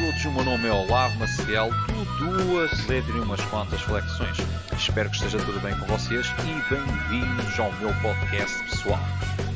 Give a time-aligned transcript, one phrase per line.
[0.00, 4.38] Todos, o meu nome é Olavo Maciel, do duas letras e umas quantas flexões.
[4.74, 8.98] Espero que esteja tudo bem com vocês e bem-vindos ao meu podcast pessoal.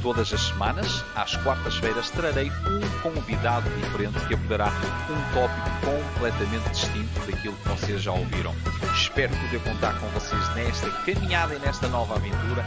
[0.03, 4.71] Todas as semanas, às quartas-feiras, trarei um convidado diferente que abordará
[5.09, 8.55] um tópico completamente distinto daquilo que vocês já ouviram.
[8.95, 12.63] Espero poder contar com vocês nesta caminhada e nesta nova aventura,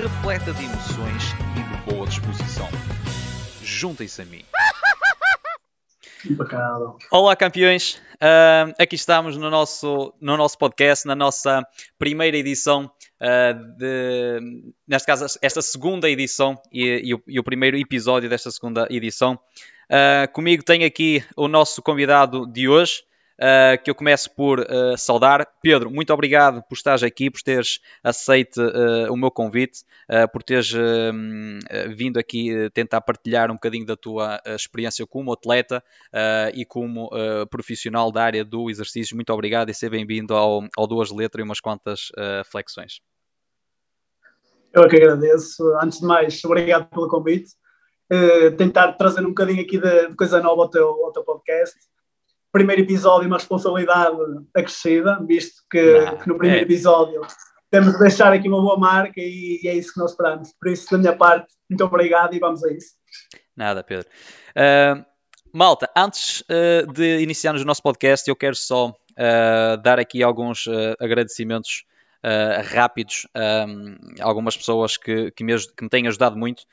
[0.00, 2.68] repleta de emoções e de boa disposição.
[3.60, 4.44] Juntem-se a mim.
[7.12, 7.94] Olá, campeões.
[8.14, 11.64] Uh, aqui estamos no nosso, no nosso podcast, na nossa
[11.96, 12.90] primeira edição,
[13.20, 18.50] uh, de, neste caso, esta segunda edição e, e, o, e, o, primeiro episódio desta
[18.50, 19.38] segunda edição.
[19.88, 23.04] Uh, comigo tem aqui o nosso convidado de hoje,
[23.38, 25.46] uh, que eu começo por uh, saudar.
[25.62, 29.84] Pedro, muito obrigado por estares aqui, por teres aceito uh, o meu convite,
[30.32, 30.72] por teres
[31.94, 35.84] vindo aqui tentar partilhar um bocadinho da tua experiência como atleta
[36.54, 37.10] e como
[37.50, 39.14] profissional da área do exercício.
[39.14, 42.10] Muito obrigado e seja bem-vindo ao, ao Duas Letras e umas quantas
[42.50, 43.00] flexões.
[44.72, 45.62] Eu é que agradeço.
[45.82, 47.50] Antes de mais, obrigado pelo convite.
[48.10, 51.76] Uh, tentar trazer um bocadinho aqui de, de coisa nova ao teu, ao teu podcast
[52.52, 54.16] primeiro episódio uma responsabilidade
[54.54, 56.62] acrescida, visto que, que no primeiro é.
[56.62, 57.20] episódio
[57.70, 60.52] temos de deixar aqui uma boa marca e, e, é isso que nós esperamos.
[60.58, 62.94] Por isso, da minha parte, muito obrigado e vamos a isso.
[63.54, 64.08] Nada, Pedro.
[64.50, 65.04] Uh,
[65.52, 70.66] malta, antes uh, de iniciarmos o nosso podcast, eu quero só uh, dar aqui alguns
[71.00, 71.84] agradecimentos
[72.74, 73.64] rápidos a
[74.26, 76.64] algumas pessoas que, que, me, que me têm ajudado muito.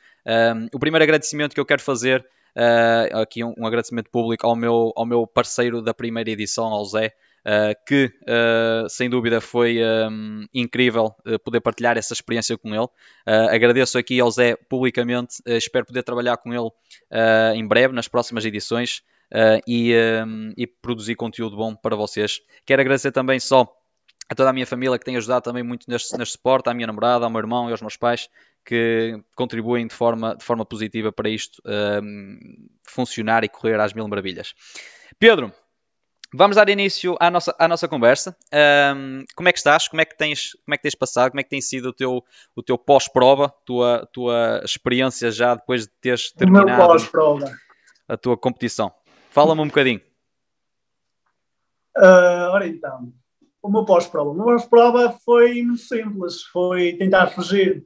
[0.73, 4.93] o primeiro agradecimento que eu quero fazer Uh, aqui um, um, agradecimento público ao meu,
[4.95, 7.13] ao meu parceiro da primeira edição, ao Zé,
[7.45, 9.79] uh, que uh, sem dúvida foi
[10.09, 12.87] um, incrível poder partilhar essa experiência com ele.
[13.25, 16.69] agradeço aqui ao Zé publicamente, espero poder trabalhar com ele
[17.55, 19.01] em breve, nas próximas edições.
[19.67, 19.91] E,
[20.23, 22.39] um, e produzir conteúdo bom para vocês.
[22.63, 23.67] Quero agradecer também só
[24.29, 26.87] a toda a minha família que tem ajudado também muito neste, neste suporte, à minha
[26.87, 28.29] namorada, ao meu irmão e aos meus pais,
[28.65, 34.07] que contribuem de forma, de forma positiva para isto um, funcionar e correr às mil
[34.07, 34.55] maravilhas.
[35.19, 35.53] Pedro,
[36.33, 38.35] vamos dar início à nossa, à nossa conversa.
[38.95, 39.87] Um, como é que estás?
[39.87, 41.29] Como é que tens, como é que tens passado?
[41.29, 42.23] Como é que tem sido o teu,
[42.55, 43.53] o teu pós-prova?
[43.63, 46.97] Tua, tua experiência já depois de teres terminado
[48.07, 48.91] a tua competição?
[49.29, 50.01] Fala-me um bocadinho.
[51.97, 53.13] Uh, ora então,
[53.65, 54.29] o meu pós-prova.
[54.29, 56.43] O meu pós-prova foi muito simples.
[56.43, 57.83] Foi tentar fugir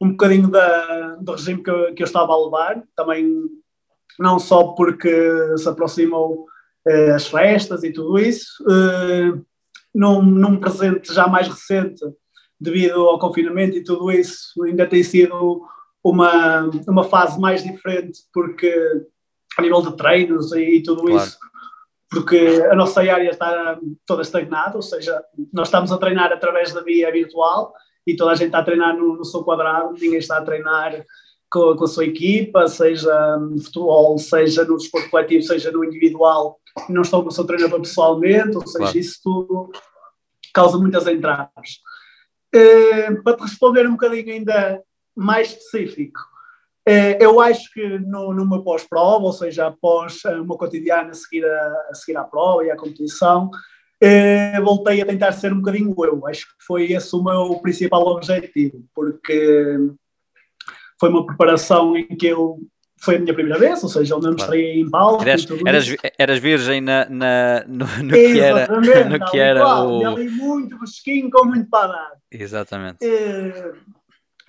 [0.00, 3.44] um bocadinho da, do regime que eu, que eu estava a levar, também
[4.18, 6.46] não só porque se aproximam
[6.86, 9.38] eh, as festas e tudo isso, eh,
[9.94, 12.02] num, num presente já mais recente,
[12.58, 15.62] devido ao confinamento e tudo isso, ainda tem sido
[16.02, 18.72] uma, uma fase mais diferente, porque
[19.58, 21.16] a nível de treinos e, e tudo claro.
[21.18, 21.38] isso,
[22.10, 25.22] porque a nossa área está toda estagnada, ou seja,
[25.52, 27.72] nós estamos a treinar através da via virtual
[28.04, 31.04] e toda a gente está a treinar no, no seu quadrado, ninguém está a treinar
[31.48, 36.60] com, com, a sua equipa, seja no futebol, seja no desporto coletivo, seja no individual,
[36.88, 38.98] não estão com o seu treinador pessoalmente, ou seja, claro.
[38.98, 39.70] isso tudo
[40.52, 41.80] causa muitas entradas.
[42.52, 44.82] Uh, para te responder um bocadinho ainda
[45.14, 46.18] mais específico,
[46.86, 51.94] eu acho que no, numa pós-prova, ou seja, após uma cotidiana a seguir a, a
[51.94, 53.50] seguir à prova e à competição,
[54.00, 56.26] eh, voltei a tentar ser um bocadinho eu.
[56.26, 59.76] Acho que foi esse o meu principal objetivo, porque
[60.98, 62.58] foi uma preparação em que eu
[63.02, 65.22] foi a minha primeira vez, ou seja, eu mostrei em palco.
[65.22, 70.06] Eras, eras, eras, virgem na, na no, no que era, no que era igual, o...
[70.06, 72.12] ali muito fresquinho com muito para dar.
[72.30, 72.98] Exatamente.
[73.02, 73.72] Eh,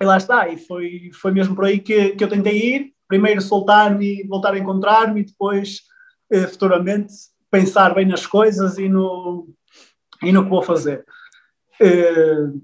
[0.02, 2.92] e, lá está, e foi, foi mesmo por aí que, que eu tentei ir.
[3.06, 5.82] Primeiro soltar-me, voltar a encontrar-me e depois,
[6.30, 7.12] eh, futuramente,
[7.50, 9.48] pensar bem nas coisas e no,
[10.22, 11.04] e no que vou fazer.
[11.80, 12.62] Uh,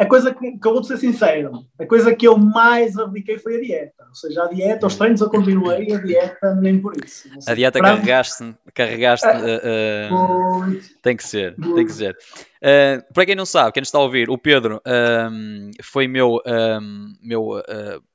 [0.00, 3.56] a coisa que, que eu vou ser sincero, a coisa que eu mais abdiquei foi
[3.56, 4.06] a dieta.
[4.08, 7.28] Ou seja, a dieta, os treinos eu continuei, a dieta nem por isso.
[7.46, 7.96] A dieta para...
[7.96, 12.16] carregaste, carregaste uh, uh, tem que ser, tem que ser.
[12.62, 17.14] Uh, para quem não sabe, quem está a ouvir, o Pedro um, foi meu, um,
[17.22, 17.62] meu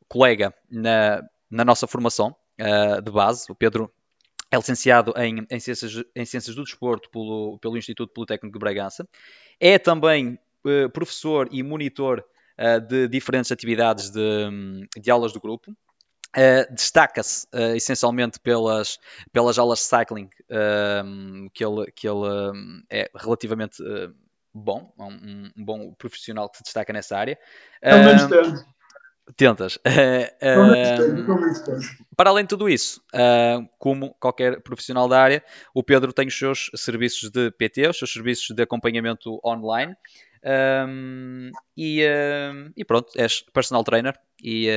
[0.09, 1.21] colega na,
[1.51, 2.35] na nossa formação
[3.03, 3.45] de base.
[3.51, 3.91] O Pedro
[4.49, 9.07] é licenciado em, em, ciências, em Ciências do Desporto pelo, pelo Instituto Politécnico de Bragança.
[9.59, 10.39] É também
[10.93, 12.23] professor e monitor
[12.59, 15.75] uh, de diferentes atividades de, de aulas do grupo.
[16.35, 18.99] Uh, Destaca-se uh, essencialmente pelas,
[19.31, 22.27] pelas aulas de cycling, uh, que ele, que ele
[22.89, 23.81] é relativamente
[24.53, 27.39] bom, um, um, bom profissional que se destaca nessa área.
[27.81, 28.65] Pelo menos temos.
[29.35, 29.79] Tentas.
[32.15, 33.01] para além de tudo isso,
[33.79, 38.13] como qualquer profissional da área, o Pedro tem os seus serviços de PT, os seus
[38.13, 39.95] serviços de acompanhamento online.
[40.45, 42.05] Um, e,
[42.77, 44.15] e, pronto, és personal trainer.
[44.43, 44.69] E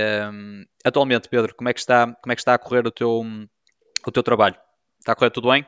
[0.84, 3.22] atualmente, Pedro, como é, que está, como é que está a correr o teu,
[4.06, 4.56] o teu trabalho?
[4.98, 5.66] Está a correr tudo bem?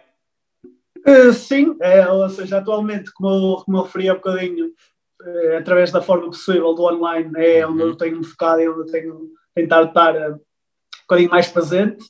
[1.06, 4.70] Uh, sim, é, ou seja, atualmente, como, como eu referi há bocadinho,
[5.22, 7.96] é, através da forma possível do online, é onde eu uhum.
[7.96, 10.40] tenho focado e onde eu tenho tentado estar uh, um
[11.02, 12.04] bocadinho mais presente.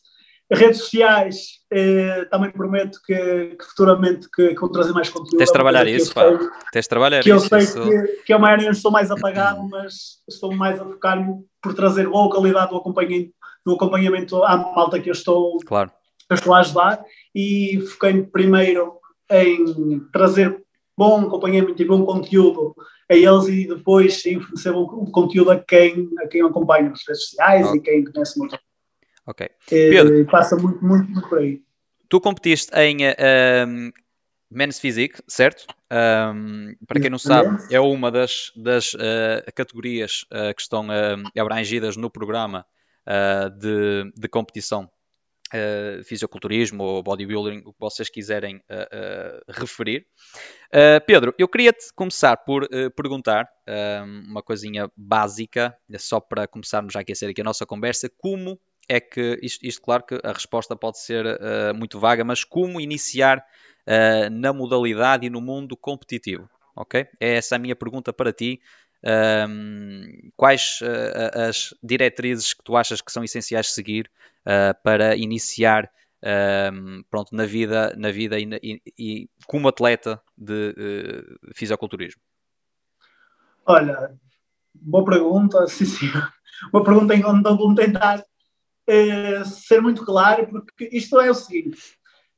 [0.52, 3.14] Redes sociais, eh, também prometo que,
[3.56, 5.36] que futuramente que, que, vou trazer mais conteúdo.
[5.36, 6.24] Tens de trabalhar isso, pá.
[6.72, 7.44] Tens de trabalhar que isso.
[7.44, 7.82] Eu sei isso.
[7.82, 11.24] Que, que é uma área onde estou mais apagado, mas estou mais a focar
[11.62, 13.32] por trazer boa qualidade do acompanhamento,
[13.64, 15.92] do acompanhamento à malta que eu estou, claro.
[16.28, 18.94] eu estou a ajudar e foquei primeiro
[19.30, 20.60] em trazer
[20.98, 22.74] bom acompanhamento e bom conteúdo
[23.10, 27.24] a eles e depois em fornecer bom conteúdo a quem, a quem acompanha nas redes
[27.24, 27.76] sociais oh.
[27.76, 28.58] e quem conhece muito.
[29.30, 29.46] Ok.
[29.46, 31.62] Eh, Pedro, passa muito, muito, muito por aí.
[32.08, 33.92] Tu competiste em um,
[34.50, 35.64] Men's Physique, certo?
[35.92, 38.98] Um, para quem não sabe, é uma das, das uh,
[39.54, 42.66] categorias uh, que estão uh, abrangidas no programa
[43.58, 44.88] de, de competição
[46.04, 48.62] fisiculturismo ou bodybuilding, o que vocês quiserem
[49.48, 50.06] referir.
[51.06, 53.48] Pedro, eu queria-te começar por perguntar
[54.28, 58.60] uma coisinha básica, só para começarmos a aquecer aqui a nossa conversa, como
[58.90, 61.24] é que, isto, isto claro que a resposta pode ser
[61.74, 63.44] muito vaga, mas como iniciar
[64.32, 66.48] na modalidade e no mundo competitivo?
[66.74, 67.06] Ok?
[67.20, 68.60] É essa a minha pergunta para ti.
[69.02, 74.10] Um, quais uh, as diretrizes que tu achas que são essenciais seguir
[74.44, 75.90] uh, para iniciar
[76.72, 82.20] um, pronto, na vida, na vida e, e, e como atleta de uh, fisiculturismo?
[83.64, 84.14] Olha,
[84.74, 86.10] boa pergunta, sim, sim.
[86.72, 87.74] Uma pergunta em onde vou
[88.90, 91.78] tentar ser muito claro, porque isto é o seguinte: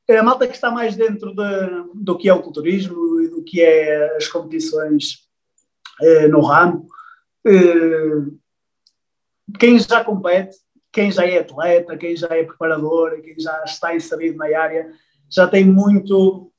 [0.09, 3.61] a malta que está mais dentro de, do que é o culturismo e do que
[3.61, 5.27] é as competições
[6.01, 6.87] eh, no ramo.
[7.45, 8.31] Eh,
[9.59, 10.57] quem já compete,
[10.91, 14.91] quem já é atleta, quem já é preparador, quem já está inserido na área,
[15.29, 16.51] já tem muito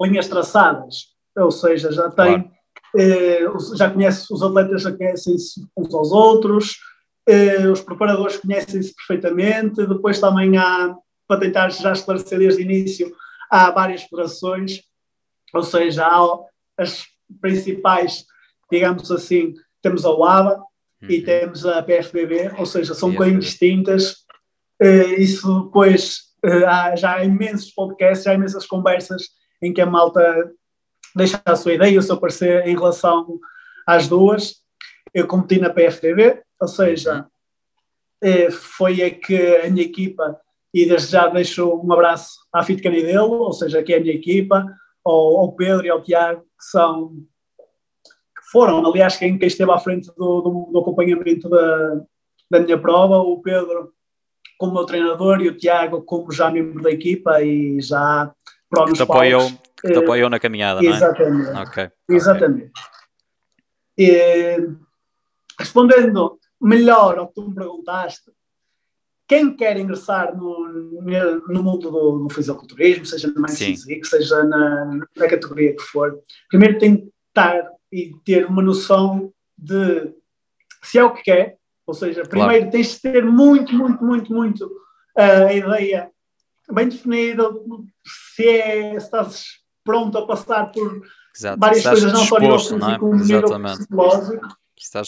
[0.00, 2.50] linhas traçadas, ou seja, já tem, claro.
[2.98, 6.76] eh, já conhece os atletas, já conhecem-se uns aos outros,
[7.26, 10.94] eh, os preparadores conhecem-se perfeitamente, depois também há,
[11.26, 13.12] para tentar já esclarecer desde o início,
[13.50, 14.82] há várias federações,
[15.52, 16.38] ou seja, há
[16.78, 17.04] as
[17.40, 18.24] principais
[18.70, 20.56] digamos assim, temos a UABA
[21.02, 21.08] uhum.
[21.08, 24.24] e temos a PFBB, ou seja, são bem distintas.
[24.82, 29.28] Uh, isso depois uh, há, já há imensos podcasts, já há imensas conversas
[29.62, 30.52] em que a malta
[31.14, 33.38] deixa a sua ideia, o seu parecer em relação
[33.86, 34.56] às duas.
[35.14, 37.26] Eu competi na PFBB, ou seja,
[38.24, 40.38] uh, foi a que a minha equipa,
[40.72, 44.14] e desde já deixo um abraço à Fit Canidelo, ou seja, que é a minha
[44.14, 44.64] equipa,
[45.04, 47.12] ao, ao Pedro e ao Tiago, que são
[48.50, 52.00] foram, aliás, quem, quem esteve à frente do, do, do acompanhamento da,
[52.50, 53.92] da minha prova, o Pedro
[54.58, 58.32] como meu treinador e o Tiago como já membro da equipa e já
[58.70, 61.64] para nos te apoiou, que te eh, apoiou na caminhada, exatamente, não é?
[61.64, 61.90] Okay.
[62.08, 62.72] Exatamente.
[63.98, 64.06] Okay.
[64.06, 64.68] E,
[65.58, 68.30] respondendo melhor ao que tu me perguntaste,
[69.28, 75.00] quem quer ingressar no, no mundo do, do fisiculturismo, seja na mais física, seja na,
[75.16, 80.12] na categoria que for, primeiro tem que estar e ter uma noção de
[80.82, 82.70] se é o que quer, ou seja, primeiro claro.
[82.70, 84.66] tens de ter muito, muito, muito, muito
[85.18, 86.10] uh, a ideia
[86.72, 87.48] bem definida,
[88.34, 89.44] se, é, se estás
[89.84, 91.02] pronto a passar por
[91.36, 91.58] Exato.
[91.58, 93.18] várias coisas, não só nível físico, é?
[93.18, 94.48] nível psicológico.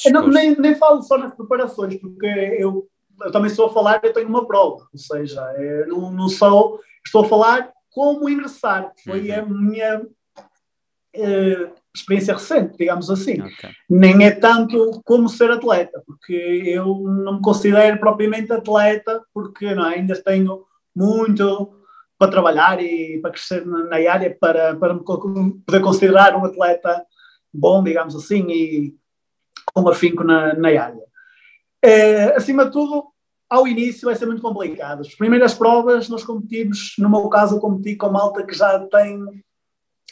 [0.07, 2.89] Eu não, nem, nem falo só nas preparações, porque eu,
[3.21, 5.43] eu também estou a falar, eu tenho uma prova, ou seja,
[5.87, 9.39] não, não sou, estou a falar como ingressar, foi uhum.
[9.39, 13.41] a minha uh, experiência recente, digamos assim.
[13.43, 13.71] Okay.
[13.89, 19.91] Nem é tanto como ser atleta, porque eu não me considero propriamente atleta, porque não,
[19.91, 19.97] é?
[19.97, 21.75] ainda tenho muito
[22.19, 27.05] para trabalhar e para crescer na, na área, para, para me poder considerar um atleta
[27.53, 28.95] bom, digamos assim, e
[29.87, 31.03] afinco na, na área.
[31.83, 33.05] É, acima de tudo,
[33.49, 35.01] ao início vai ser muito complicado.
[35.01, 39.21] As primeiras provas nós competimos, no meu caso, eu competi com malta que já tem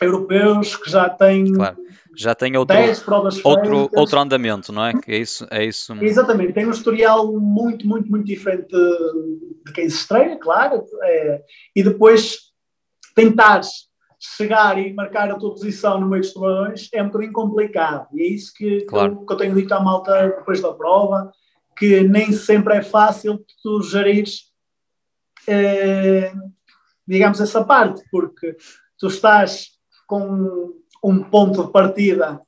[0.01, 1.77] europeus que já têm claro.
[2.15, 4.93] já tem outro, 10 provas outro, outro andamento, não é?
[4.93, 5.95] Que é isso, é isso.
[6.03, 11.43] Exatamente, tem um historial muito, muito, muito diferente de, quem se estreia, claro, é,
[11.75, 12.53] e depois
[13.15, 13.63] tentar
[14.37, 18.23] chegar e marcar a tua posição no meio dos tubarões é um bocadinho complicado, e
[18.23, 19.25] é isso que, claro.
[19.25, 21.31] que, eu, tenho dito à malta depois da prova,
[21.77, 24.53] que nem sempre é fácil tu gerires,
[25.47, 26.33] eh,
[27.07, 28.57] digamos, essa parte, porque
[28.99, 29.73] tu estás
[30.07, 30.73] com
[31.05, 32.41] um ponto de partida,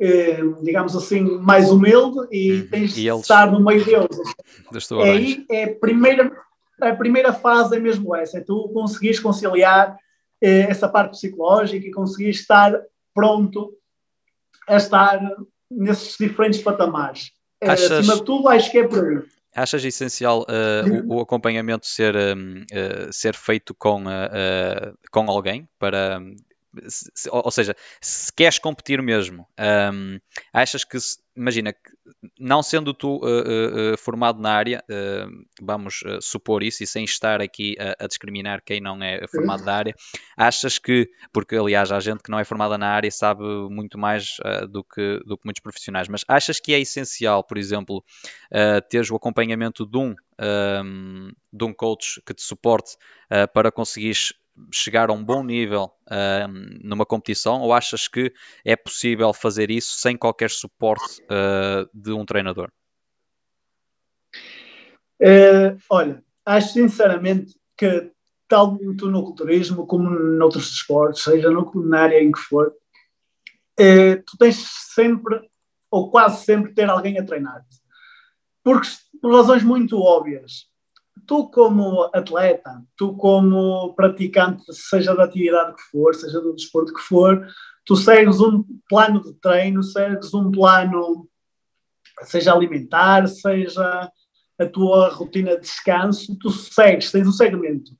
[0.00, 2.68] eh, digamos assim, mais humilde e uhum.
[2.68, 4.16] tens e de estar no meio deles.
[5.04, 6.32] É aí é a primeira,
[6.80, 9.96] a primeira fase é mesmo essa, é tu conseguires conciliar
[10.42, 12.78] eh, essa parte psicológica e conseguir estar
[13.14, 13.72] pronto
[14.68, 15.20] a estar
[15.70, 17.30] nesses diferentes patamares.
[17.60, 17.92] Eh, Achas...
[17.92, 19.22] Acima de tudo, acho que é por aí.
[19.54, 25.68] Achas essencial uh, o, o, acompanhamento ser, um, uh, ser feito com, uh, com alguém
[25.78, 26.18] para
[26.88, 29.46] se, ou seja, se queres competir mesmo,
[29.92, 30.18] um,
[30.52, 30.96] achas que,
[31.34, 31.74] imagina,
[32.38, 37.40] não sendo tu uh, uh, formado na área, uh, vamos supor isso, e sem estar
[37.40, 39.94] aqui a, a, discriminar quem não é formado na área,
[40.36, 43.98] achas que, porque aliás há gente que não é formada na área e sabe muito
[43.98, 44.36] mais
[44.70, 48.04] do, que, do que muitos profissionais, mas achas que é essencial, por exemplo,
[48.88, 50.14] teres o acompanhamento de um,
[50.84, 52.96] um, de um coach que te suporte
[53.52, 54.32] para conseguires
[54.72, 56.48] chegar a um bom nível uh,
[56.82, 58.32] numa competição ou achas que
[58.64, 62.70] é possível fazer isso sem qualquer suporte uh, de um treinador?
[65.20, 68.10] Uh, olha, acho sinceramente que
[68.48, 72.74] tal tu no culturismo como noutros esportes, seja no, na área em que for,
[73.78, 74.56] eh, tu tens
[74.94, 75.40] sempre
[75.90, 77.80] ou quase sempre ter alguém a treinar-te.
[78.62, 78.88] Porque,
[79.20, 80.68] por razões muito óbvias,
[81.26, 87.00] tu como atleta, tu como praticante, seja da atividade que for, seja do desporto que
[87.00, 87.46] for,
[87.84, 91.28] tu segues um plano de treino, segues um plano,
[92.22, 94.10] seja alimentar, seja
[94.58, 97.92] a tua rotina de descanso, tu segues, tens um segmento.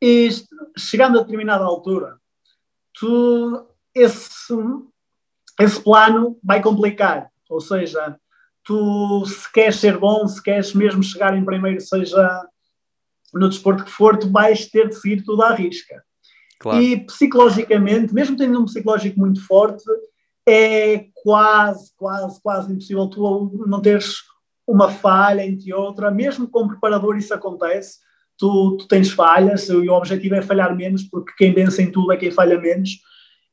[0.00, 0.28] E
[0.76, 2.18] chegando a determinada altura,
[2.94, 4.54] tu, esse,
[5.58, 7.30] esse plano vai complicar.
[7.48, 8.18] Ou seja,
[8.66, 12.44] tu se queres ser bom, se queres mesmo chegar em primeiro, seja
[13.32, 16.02] no desporto que for, tu vais ter de seguir tudo à risca.
[16.58, 16.82] Claro.
[16.82, 19.84] E psicologicamente, mesmo tendo um psicológico muito forte,
[20.48, 24.16] é quase, quase, quase impossível tu não teres
[24.66, 27.98] uma falha entre outra, mesmo com preparador isso acontece,
[28.36, 32.12] tu, tu tens falhas e o objetivo é falhar menos, porque quem vence em tudo
[32.12, 32.90] é quem falha menos.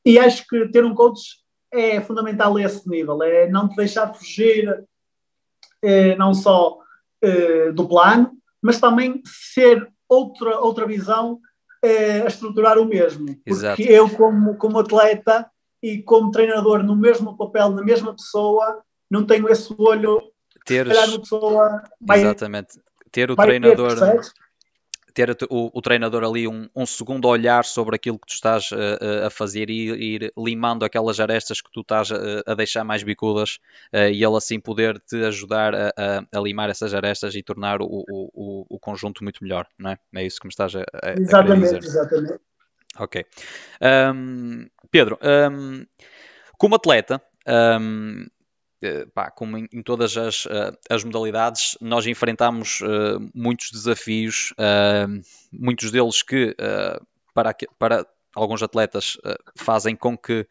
[0.04, 1.20] E acho que ter um coach
[1.72, 4.84] é fundamental a esse nível, é não te deixar fugir
[5.84, 6.78] eh, não só
[7.22, 11.38] eh, do plano, mas também ser outra, outra visão
[11.82, 13.26] eh, a estruturar o mesmo.
[13.26, 13.82] Porque Exato.
[13.82, 15.50] eu, como, como atleta
[15.82, 20.22] e como treinador, no mesmo papel, na mesma pessoa, não tenho esse olho.
[20.64, 22.80] Teres, pessoa vai, exatamente.
[23.12, 23.98] Ter o treinador.
[23.98, 24.20] Ter,
[25.14, 29.26] ter o, o, treinador ali um, um, segundo olhar sobre aquilo que tu estás uh,
[29.26, 33.60] a fazer e ir limando aquelas arestas que tu estás a, a deixar mais bicudas
[33.92, 37.80] uh, e ele assim poder te ajudar a, a, a, limar essas arestas e tornar
[37.80, 39.98] o, o, o, conjunto muito melhor, não é?
[40.16, 41.84] É isso que me estás a, a, exatamente, dizer.
[41.84, 42.40] Exatamente.
[42.98, 43.24] Ok.
[44.14, 45.86] Um, Pedro, um,
[46.58, 47.22] como atleta,
[47.80, 48.26] um,
[49.14, 55.20] pá, como em, em todas as, uh, as, modalidades, nós enfrentamos uh, muitos desafios, uh,
[55.52, 56.56] muitos deles que
[57.34, 59.16] para, para alguns atletas
[59.56, 60.46] fazem com que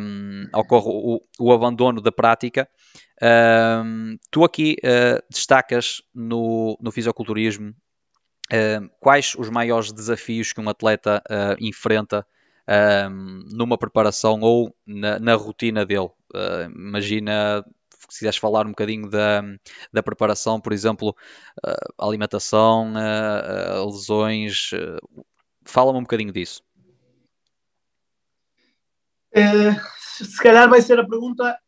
[0.00, 2.68] um, ocorra o, o, abandono da prática.
[3.22, 4.76] Um, tu aqui
[5.30, 7.74] destacas no, no fisiculturismo
[9.00, 11.22] quais os maiores desafios que um atleta
[11.60, 12.26] enfrenta
[12.68, 16.10] um, numa preparação ou na, na rotina dele.
[16.34, 17.64] Uh, imagina
[18.08, 19.42] se quiseres falar um bocadinho da,
[19.92, 21.10] da preparação, por exemplo,
[21.66, 24.70] uh, alimentação, uh, lesões,
[25.64, 26.62] fala-me um bocadinho disso.
[29.92, 31.58] se calhar vai ser a pergunta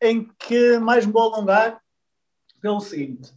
[0.00, 1.80] em que mais me vou alongar
[2.60, 3.32] pelo seguinte.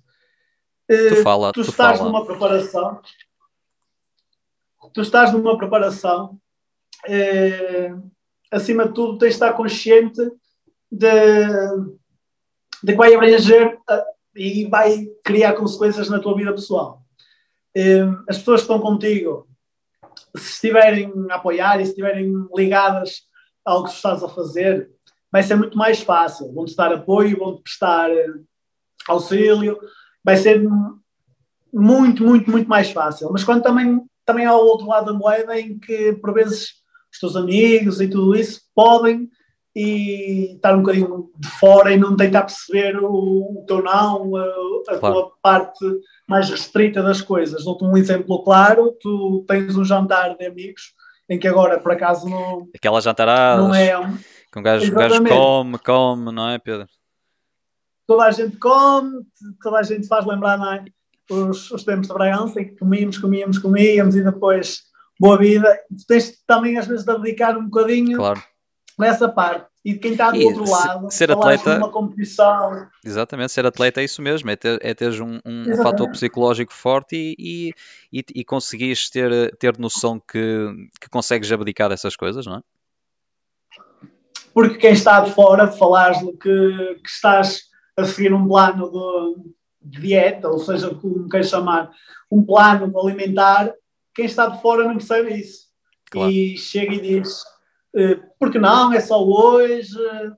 [0.87, 2.09] Tu, fala, tu, tu estás fala.
[2.09, 3.01] numa preparação,
[4.93, 6.39] tu estás numa preparação
[7.05, 7.93] eh,
[8.51, 10.21] acima de tudo, tens de estar consciente
[10.91, 11.09] de,
[12.83, 13.77] de que vai abranger
[14.35, 17.01] e vai criar consequências na tua vida pessoal.
[17.75, 19.47] Uh, as pessoas que estão contigo,
[20.35, 23.23] se estiverem a apoiar e se estiverem ligadas
[23.65, 24.89] ao que estás a fazer,
[25.31, 26.53] vai ser muito mais fácil.
[26.53, 28.45] Vão-te dar apoio, vão-te prestar uh,
[29.07, 29.77] auxílio,
[30.23, 30.63] vai ser
[31.73, 33.29] muito, muito, muito mais fácil.
[33.31, 36.73] Mas quando também, também há o outro lado da moeda em que, por vezes,
[37.11, 39.29] os teus amigos e tudo isso podem
[39.75, 44.45] e estar um bocadinho de fora e não tentar perceber o, o teu não, a,
[44.89, 45.15] a claro.
[45.15, 45.85] tua parte
[46.27, 47.63] mais restrita das coisas.
[47.63, 50.93] Dou-te um exemplo claro: tu tens um jantar de amigos
[51.29, 52.67] em que agora por acaso não.
[52.75, 54.17] Aquelas jantaradas não é um...
[54.51, 56.87] que um gajo, um gajo come, come, não é, Pedro?
[58.07, 59.21] toda a gente come,
[59.61, 60.85] toda a gente faz lembrar não é?
[61.29, 64.83] os, os tempos de Bragança, em que comíamos, comíamos, comíamos e depois
[65.19, 65.79] boa vida.
[66.07, 68.43] Tens também às vezes de dedicar um bocadinho Claro.
[68.97, 69.67] nessa parte.
[69.85, 72.87] E de quem está do E outro lado, ser atleta- numa competição.
[73.05, 77.15] Exatamente, ser atleta é isso mesmo, é ter, é teres um, um fator psicológico forte
[77.15, 77.73] e,
[78.11, 82.61] e, e, e conseguires ter, ter noção que, que consegues abdicar dessas coisas, não é?
[84.57, 89.51] porque quem está de fora, falares que, que estás a seguir um plano de,
[89.99, 91.91] de dieta, ou seja, como queres chamar,
[92.31, 93.71] um plano alimentar,
[94.17, 95.67] quem está de fora não percebe isso.
[96.11, 96.31] Claro.
[96.31, 97.43] E chega e diz,
[97.95, 100.31] eh, porque não, é só hoje, eh,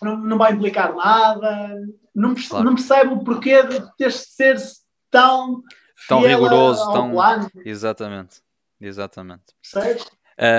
[0.00, 1.76] não, não vai implicar nada,
[2.14, 2.64] não, perce- Claro.
[2.64, 4.56] não percebe o porquê de teres de ser
[5.10, 5.62] tão,
[6.08, 8.40] Tão rigoroso, tão- plano, Exatamente,
[8.80, 9.44] exatamente.
[9.72, 10.06] percebes?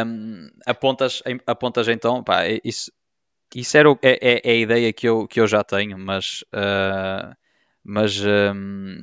[0.06, 2.92] Um, apontas, apontas então, pá, é- isso,
[3.56, 6.44] isso era, o- é, é- é a ideia que eu, que eu já tenho, mas,
[6.54, 7.36] ah,
[7.84, 8.98] mas um,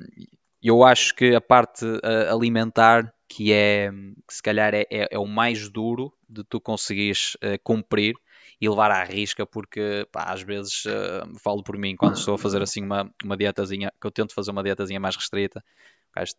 [0.62, 3.90] eu acho que a parte ah, alimentar, que é,
[4.26, 8.16] que se calhar é, é- é o mais duro de tu conseguires ah, cumprir
[8.60, 12.38] e levar à risca, porque pá, às vezes ah, falo por mim, quando estou a
[12.38, 15.64] fazer assim uma, uma dietazinha, que eu tento fazer uma dietazinha mais restrita,
[16.10, 16.32] o gajo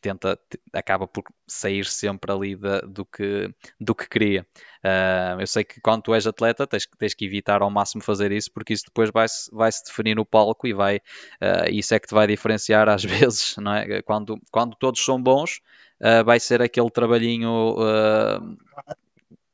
[0.00, 0.38] tenta,
[0.72, 4.46] acaba por sair sempre ali da- do, que, do que queria.
[4.82, 8.32] Ah, eu sei que quando tu és atleta tens, tens que evitar ao máximo fazer
[8.32, 11.00] isso, porque isso depois vai-se vai -se definir no palco e vai,
[11.40, 14.02] ah, isso é que te vai diferenciar às vezes, não é?
[14.02, 15.60] Quando, quando todos são bons,
[16.02, 18.40] ah, vai ser aquele trabalhinho ah,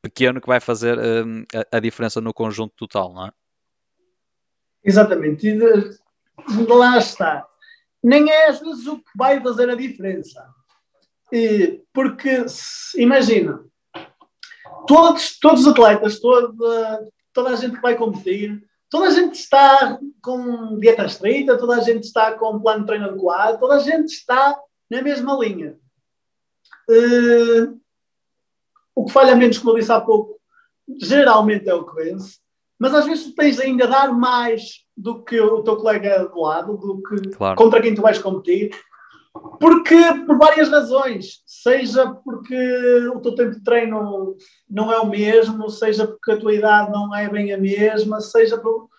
[0.01, 3.31] pequeno que vai fazer ah, a, a diferença no conjunto total, não é?
[4.83, 5.49] Exatamente.
[5.49, 7.45] E de, de lá está.
[8.01, 10.47] Nem é às vezes o que vai fazer a diferença.
[11.31, 12.45] E, porque,
[12.95, 13.65] imagina,
[14.87, 19.99] todos, todos os atletas, toda, toda a gente que vai competir, toda a gente está
[20.21, 23.79] com dieta estrita, toda a gente está com um plano de treino adequado, toda a
[23.79, 24.57] gente está
[24.89, 25.77] na mesma linha.
[26.89, 27.67] Eh,
[28.95, 30.39] o que falha menos, como eu disse há pouco,
[31.01, 32.39] geralmente é o que vence,
[32.79, 36.41] mas às vezes tu tens ainda a dar mais do que o teu colega do
[36.41, 37.55] lado, do que Claro.
[37.55, 38.71] contra quem tu vais competir,
[39.59, 39.95] porque
[40.25, 44.35] por várias razões, seja porque o teu tempo de treino
[44.69, 48.57] não é o mesmo, seja porque a tua idade não é bem a mesma, seja
[48.57, 48.89] por,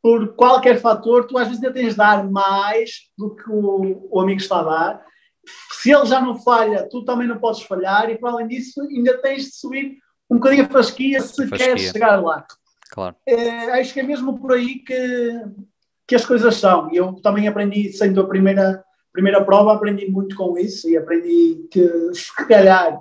[0.00, 4.20] por qualquer fator, tu às vezes ainda tens de dar mais do que o, o
[4.20, 5.06] amigo está a dar.
[5.72, 9.18] Se ele já não falha, tu também não podes falhar, e para além disso, ainda
[9.18, 9.98] tens de subir
[10.30, 11.58] um bocadinho a fasquia se Fasquia.
[11.58, 12.46] queres chegar lá.
[12.90, 13.16] Claro.
[13.26, 15.42] É, acho que é mesmo por aí que,
[16.06, 16.90] que as coisas são.
[16.92, 21.66] E Eu também aprendi, sendo a primeira, primeira prova, aprendi muito com isso e aprendi
[21.70, 23.00] que, se calhar,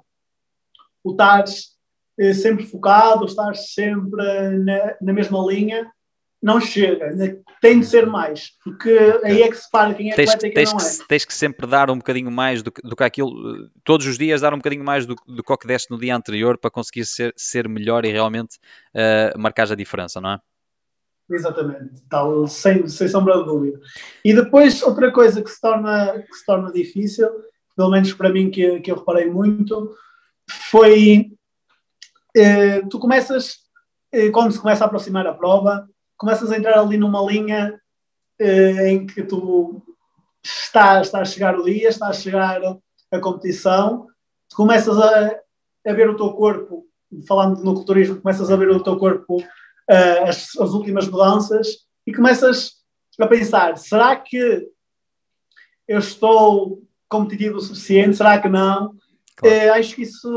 [1.04, 1.72] o estares
[2.20, 4.24] eh, sempre focado, estar sempre
[4.60, 5.92] na, na mesma linha,
[6.42, 7.12] não chega.
[7.12, 7.38] né?
[7.62, 8.52] Tem de ser mais.
[8.64, 8.90] Porque
[9.24, 10.84] aí é que se para quem é Tens, atleta e quem tens, não é.
[10.84, 14.08] que, tens que sempre dar um bocadinho mais do que, do que aquilo, eh, todos
[14.08, 16.58] os dias dar um bocadinho mais do, do que o que deste no dia anterior
[16.58, 18.58] para conseguir ser, ser melhor e realmente
[18.96, 20.40] uh, marcar a diferença, não é?
[21.30, 23.80] Exatamente, tal, sem, sem sombra de dúvida.
[24.26, 27.30] E depois, outra coisa que se torna, que se torna difícil,
[27.76, 29.96] pelo menos para mim, que, que eu reparei muito,
[30.70, 31.32] foi
[32.36, 33.60] eh, tu começas,
[34.12, 35.88] eh, quando se começa a aproximar a prova,
[36.22, 37.82] começas a entrar ali numa linha
[38.40, 39.82] eh, em que tu
[40.44, 42.62] está, está a chegar o dia, está a chegar
[43.12, 44.06] a competição,
[44.54, 45.36] começas a,
[45.88, 46.86] a ver o teu corpo,
[47.28, 51.68] falando no culturismo, começas a ver o teu corpo uh, as, as, últimas mudanças
[52.06, 52.74] e começas
[53.20, 54.68] a pensar: será que
[55.88, 58.18] eu estou competitivo o suficiente?
[58.18, 58.96] Será que não?
[59.38, 59.56] Claro.
[59.56, 60.32] Uh, acho que isso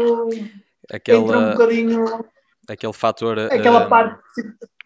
[0.90, 2.24] aquele, entra um bocadinho.
[2.66, 4.24] Aquele fator aquela uh, parte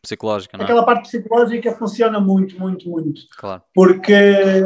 [0.03, 0.65] psicológica, não é?
[0.65, 3.23] Aquela parte psicológica funciona muito, muito, muito.
[3.37, 3.63] Claro.
[3.75, 4.63] Porque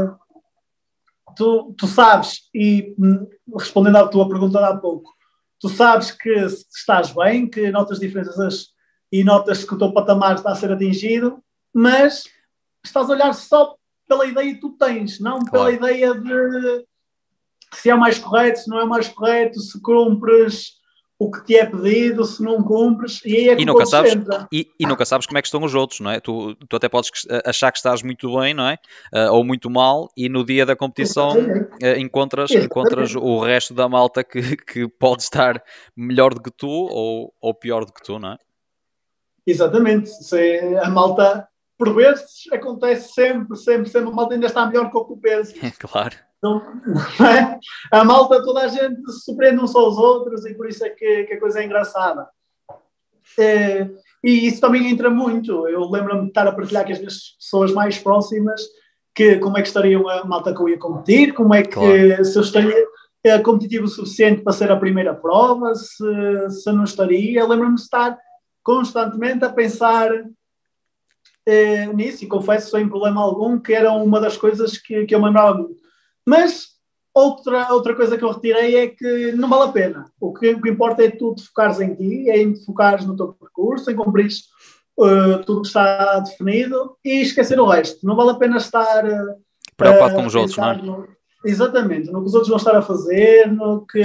[1.37, 2.95] tu, tu sabes, e
[3.57, 5.11] respondendo à tua pergunta de há pouco,
[5.61, 8.68] tu sabes que estás bem, que notas diferenças
[9.11, 11.42] e notas que o teu patamar está a ser atingido,
[11.73, 12.25] mas
[12.85, 13.77] estás a olhar só
[14.09, 15.51] pela ideia que tu tens, não claro.
[15.51, 16.87] pela ideia de
[17.75, 20.75] se é o mais correto, se não é o mais correto, se cumpres
[21.24, 24.12] o que te é pedido, se não cumpres, e aí é que e nunca sabes
[24.50, 26.20] e, e, nunca sabes como é que estão os outros, não é?
[26.20, 27.11] Tu, tu até podes
[27.44, 28.78] achar que estás muito bem, não é?
[29.14, 33.88] Uh, ou muito mal, e no dia da competição uh, encontras, encontras o resto da
[33.88, 35.62] malta que, que pode estar
[35.96, 38.38] melhor do que tu ou, ou pior do que tu, não é?
[39.46, 40.08] Exatamente.
[40.08, 44.08] Se a malta, por vezes, acontece sempre, sempre, sempre.
[44.08, 45.54] A malta ainda está melhor que o que pensa.
[45.78, 46.16] claro.
[46.42, 46.61] Então,
[47.24, 47.61] é?
[47.92, 51.22] A malta, toda a gente se surpreende uns aos outros e por isso é que,
[51.24, 52.28] que a coisa é engraçada.
[53.38, 53.88] Eh,
[54.24, 55.68] e isso também entra muito.
[55.68, 58.61] Eu lembro-me de estar a partilhar com as minhas pessoas mais próximas
[59.14, 62.24] que como é que estariam a malta que eu ia competir, como é que claro.
[62.24, 62.87] se eu estaria
[63.24, 67.46] é competitivo o suficiente para ser a primeira prova, se, se não estaria.
[67.46, 68.18] Lembro-me de estar
[68.64, 70.11] constantemente a pensar
[71.46, 75.22] eh, nisso e confesso sem problema algum que era uma das coisas que, que eu
[75.22, 75.82] lembrava muito.
[76.26, 76.68] Mas
[77.14, 80.12] outra, outra coisa que eu retirei é que não vale a pena.
[80.20, 83.04] O que, o que importa é tu te focares em ti, é em te focares
[83.04, 84.28] no teu percurso, em cumprir
[84.98, 88.06] uh, tudo que está definido e esquecer o resto.
[88.06, 89.04] Não vale a pena estar.
[89.04, 89.37] Uh,
[89.76, 90.76] Preocupado com os outros, não é?
[90.76, 91.08] No,
[91.44, 94.04] exatamente, no que os outros vão estar a fazer, no que,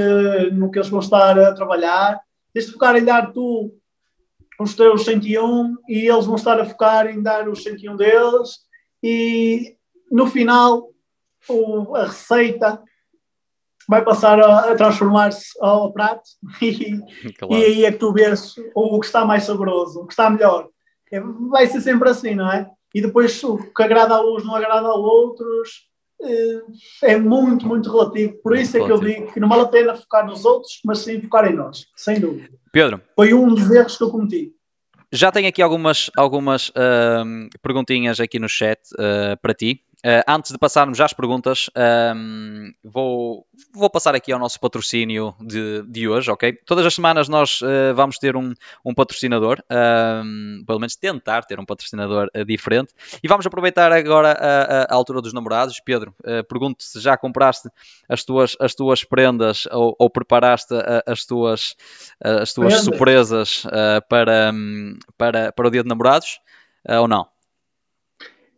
[0.51, 2.19] no que eles vão estar a trabalhar.
[2.53, 3.71] Tens de focar em dar tu
[4.60, 8.60] os teus 101 e eles vão estar a focar em dar os 101 deles
[9.03, 9.75] e
[10.12, 10.89] no final
[11.47, 12.82] o, a receita
[13.88, 16.30] vai passar a, a transformar-se ao prato
[16.62, 17.00] e,
[17.38, 17.54] claro.
[17.54, 20.30] e aí é que tu vês o, o que está mais saboroso, o que está
[20.30, 20.67] melhor.
[21.12, 22.69] É, vai ser sempre assim, não é?
[22.93, 25.88] E depois o que agrada a uns não agrada a outros.
[26.21, 26.62] Eh,
[27.04, 28.34] é muito, muito relativo.
[28.41, 31.00] Por isso é que eu digo que não vale a pena focar nos outros, mas
[31.00, 32.50] sim focar em nós, sem dúvida.
[32.71, 33.02] Pedro.
[33.15, 34.52] Foi um dos erros que eu cometi.
[35.12, 39.82] Já tenho aqui algumas, algumas uh, perguntinhas aqui no chat uh, para ti.
[40.08, 41.70] Uh, antes de passarmos às perguntas,
[42.15, 46.54] um, vou, vou passar aqui ao nosso patrocínio de, de hoje, ok?
[46.65, 48.54] Todas as semanas nós uh, vamos ter um,
[48.86, 52.93] um patrocinador, um, pelo menos tentar ter um patrocinador uh, diferente.
[53.22, 55.82] E vamos aproveitar agora a, a, altura dos namorados.
[55.84, 56.15] Pedro,
[56.48, 57.70] pergunto se já compraste
[58.08, 60.74] as tuas, as tuas prendas ou, ou preparaste
[61.06, 61.76] as tuas,
[62.22, 63.63] as tuas surpresas
[64.08, 66.39] para, um, para, para o dia de namorados
[66.88, 67.28] ou não?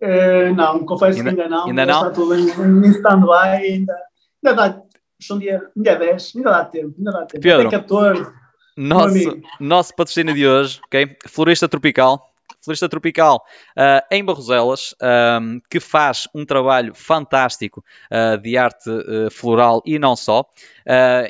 [0.01, 1.67] Uh, não, confesso ainda, que ainda não.
[1.67, 1.95] Ainda não?
[1.95, 3.97] Está tudo em, em stand-by, ainda,
[4.43, 4.81] ainda dá.
[5.21, 7.43] São dia, dia 10, ainda dá tempo, ainda dá tempo.
[7.43, 8.31] Pedro, Até 14.
[8.77, 11.17] Nosso, nosso patrocínio de hoje, ok?
[11.27, 12.25] Florista Tropical.
[12.61, 13.43] Florista Tropical
[13.77, 18.89] uh, em Barroselas, um, ehm, que faz um trabalho fantástico uh, de arte
[19.31, 20.45] floral e não só.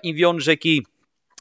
[0.03, 0.83] Enviou-nos aqui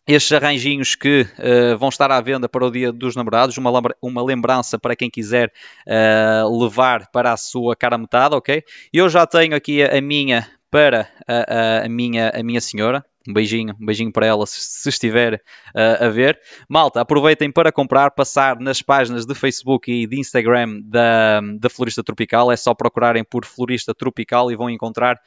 [0.09, 4.25] estes arranjinhos que uh, vão estar à venda para o Dia dos Namorados, uma, uma
[4.25, 5.53] lembrança para quem quiser
[5.87, 8.65] uh, levar para a sua cara metade, ok?
[8.91, 13.05] Eu já tenho aqui a, a minha para a, a, a, minha, a minha senhora,
[13.29, 16.41] um beijinho, um beijinho para ela se, se estiver uh, a ver.
[16.67, 22.03] Malta, aproveitem para comprar, passar nas páginas de Facebook e de Instagram da, da Florista
[22.03, 22.51] Tropical.
[22.51, 25.21] É só procurarem por Florista Tropical e vão encontrar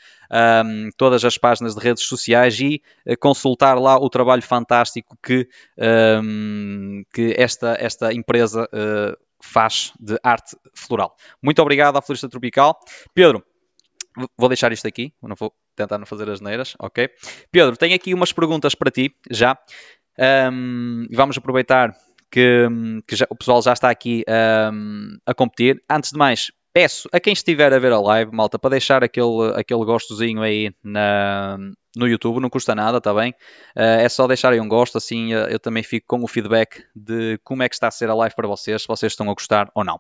[0.66, 5.48] um, todas as páginas de redes sociais e uh, consultar lá o trabalho fantástico que,
[6.24, 11.16] um, que esta, esta empresa uh, faz de arte floral.
[11.42, 12.80] Muito obrigado à Florista Tropical.
[13.14, 13.44] Pedro,
[14.36, 17.10] vou deixar isto aqui, não vou tentar não fazer as neiras, ok?
[17.52, 19.58] Pedro, tenho aqui umas perguntas para ti, já.
[20.52, 21.96] Um, vamos aproveitar
[22.32, 22.68] que,
[23.08, 24.24] que já, o pessoal já está aqui
[24.72, 25.84] um, a competir.
[25.90, 29.54] Antes de mais, peço a quem estiver a ver a live, malta, para deixar aquele,
[29.56, 31.58] aquele gostozinho aí na,
[31.96, 33.32] no YouTube, não custa nada, está bem?
[33.76, 37.38] Uh, é só deixarem um gosto, assim uh, eu também fico com o feedback de
[37.44, 39.70] como é que está a ser a live para vocês, se vocês estão a gostar
[39.76, 40.00] ou não.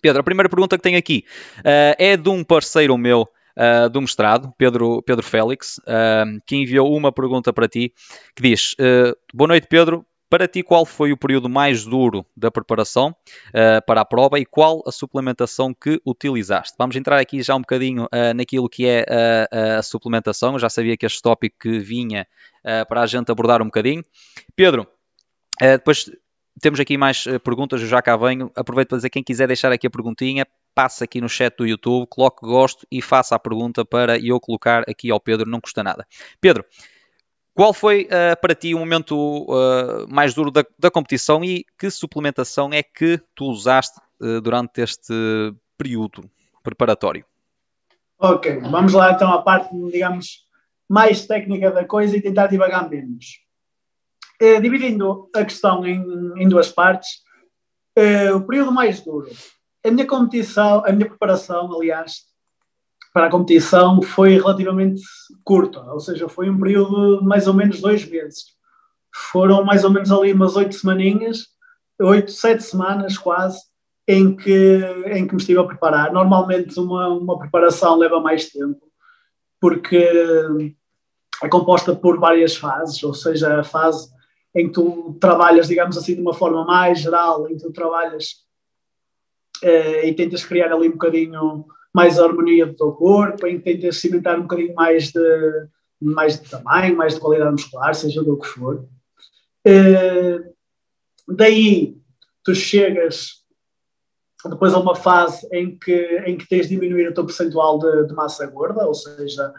[0.00, 1.24] Pedro, a primeira pergunta que tenho aqui
[1.60, 6.94] uh, é de um parceiro meu uh, do mestrado, Pedro, Pedro Félix, uh, que enviou
[6.96, 7.92] uma pergunta para ti,
[8.34, 10.04] que diz: uh, Boa noite, Pedro.
[10.28, 14.44] Para ti, qual foi o período mais duro da preparação uh, para a prova e
[14.44, 16.74] qual a suplementação que utilizaste?
[16.76, 20.54] Vamos entrar aqui já um bocadinho uh, naquilo que é uh, a suplementação.
[20.54, 22.26] Eu já sabia que este tópico que vinha
[22.88, 24.04] para a gente abordar um bocadinho.
[24.56, 24.88] Pedro,
[25.60, 26.10] depois
[26.60, 28.50] temos aqui mais perguntas, eu já cá venho.
[28.56, 30.44] Aproveito para dizer quem quiser deixar aqui a perguntinha,
[30.76, 34.82] passe aqui no chat do YouTube, coloque gosto e faça a pergunta para eu colocar
[34.86, 36.06] aqui ao Pedro, não custa nada.
[36.38, 36.66] Pedro,
[37.54, 41.88] qual foi uh, para ti o momento uh, mais duro da, da, competição e que
[41.88, 45.14] suplementação é que tu usaste uh, durante este
[45.78, 46.30] período
[46.62, 47.24] preparatório?
[48.18, 50.46] Ok, vamos lá então à parte, digamos,
[50.86, 53.40] mais técnica da coisa e tentar divagar menos.
[54.60, 56.02] dividindo a questão em,
[56.36, 57.22] em duas partes,
[58.34, 59.30] o período mais duro
[59.86, 62.22] a minha competição, a minha preparação, aliás,
[63.12, 65.00] para a competição foi relativamente
[65.44, 68.44] curta, ou seja, foi um período de mais ou menos dois meses.
[69.14, 71.46] Foram mais ou menos ali umas oito semaninhas,
[72.00, 73.58] oito, sete semanas quase,
[74.06, 76.12] em que, em que me estive a preparar.
[76.12, 78.86] Normalmente uma, uma preparação leva mais tempo,
[79.60, 80.10] porque
[81.42, 84.10] é composta por várias fases, ou seja, a fase
[84.54, 88.45] em que tu trabalhas, digamos assim, de uma forma mais geral, em que tu trabalhas
[89.62, 94.38] e tentas criar ali um bocadinho mais a harmonia do teu corpo, e tentas cimentar
[94.38, 95.66] um bocadinho mais de,
[96.00, 98.84] mais de tamanho, mais de qualidade muscular, seja do que for.
[99.66, 100.56] Uh,
[101.28, 101.96] Daí
[102.44, 103.44] tu chegas
[104.48, 108.06] depois a uma fase em que, em que tens de diminuir o teu percentual de,
[108.06, 109.52] de massa gorda, ou seja,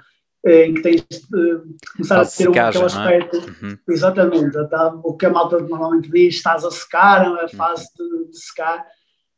[0.46, 3.38] em que tens de começar a ter um, aquele aspecto.
[3.38, 3.66] É?
[3.66, 3.78] Uhum.
[3.90, 7.50] Exatamente, tá, o que a malta normalmente diz: estás a secar, é a uhum.
[7.50, 8.86] fase de, de secar.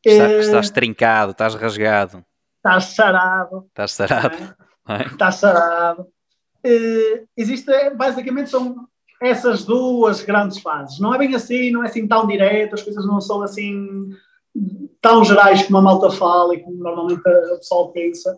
[0.05, 2.23] Estás, é, estás trincado, estás rasgado.
[2.57, 3.65] Estás sarado.
[3.67, 4.55] Estás sarado.
[4.88, 5.03] É?
[5.05, 6.07] Estás sarado.
[6.63, 8.88] É, existe, basicamente, são
[9.21, 10.99] essas duas grandes fases.
[10.99, 14.09] Não é bem assim, não é assim tão direto, as coisas não são assim
[15.01, 18.38] tão gerais como a malta fala e como normalmente a pessoa pensa,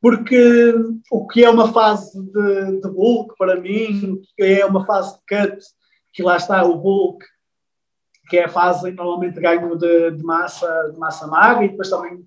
[0.00, 0.74] porque
[1.10, 5.20] o que é uma fase de, de bulk para mim, que é uma fase de
[5.28, 5.58] cut,
[6.12, 7.24] que lá está o bulk,
[8.28, 11.90] que é a fase normalmente de ganho de, de massa, de massa magra e depois
[11.90, 12.24] também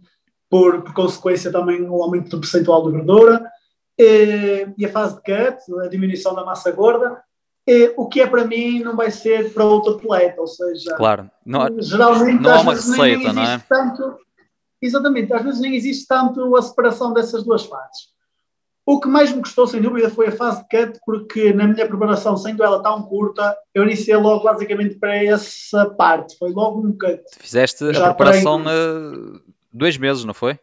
[0.49, 3.45] por, por, consequência também o aumento do percentual de gordura
[3.97, 7.23] e, e a fase de cut, a diminuição da massa gorda,
[7.67, 11.29] é, o que é para mim não vai ser para outro atleta, ou seja, claro.
[11.43, 13.63] não, geralmente não há uma receita, não é?
[13.67, 14.17] Tanto,
[14.79, 18.14] exatamente, às vezes nem existe tanto a separação dessas duas fases.
[18.85, 21.87] O que mais me gostou, sem dúvida, foi a fase de cut, porque na minha
[21.87, 26.37] preparação, sendo ela tão curta, eu iniciei logo basicamente para essa parte.
[26.37, 27.23] Foi logo um cut.
[27.39, 29.41] Fizeste a preparação treino...
[29.73, 30.59] dois meses, não foi?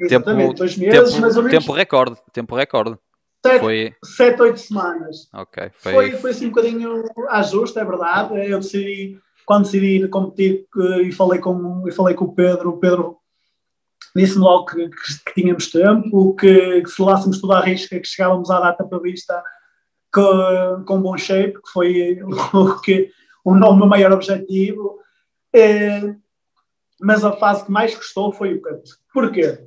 [0.00, 1.58] Exatamente, tempo, dois meses, tempo, mais ou menos.
[1.58, 2.98] Tempo recorde, tempo recorde.
[3.46, 3.94] Sete, foi...
[4.04, 5.28] sete, oito semanas.
[5.32, 5.70] Ok.
[5.76, 5.92] Foi...
[5.92, 6.10] foi...
[6.12, 8.34] Foi, assim um bocadinho à justa, é verdade.
[8.50, 10.66] Eu decidi, quando decidi ir competir
[11.04, 13.18] e falei com, e falei com o Pedro, o Pedro
[14.14, 18.06] disse-me logo que, que, que, tínhamos tempo, que, que se lássemos tudo à risca, que
[18.06, 19.42] chegávamos à data prevista
[20.12, 22.18] com, com bom shape, que foi
[22.52, 23.10] o, que,
[23.44, 24.98] o meu maior objetivo.
[25.54, 26.14] É,
[27.00, 28.82] mas a fase que mais gostou foi o cut.
[29.12, 29.66] Porquê?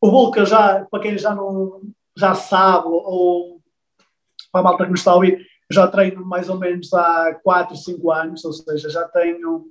[0.00, 1.80] O Vulca já, para quem já não,
[2.16, 3.60] já sabe, ou
[4.52, 7.76] para a malta que me está a ouvir, já treino mais ou menos há 4,
[7.76, 9.70] 5 anos, ou seja, já tenho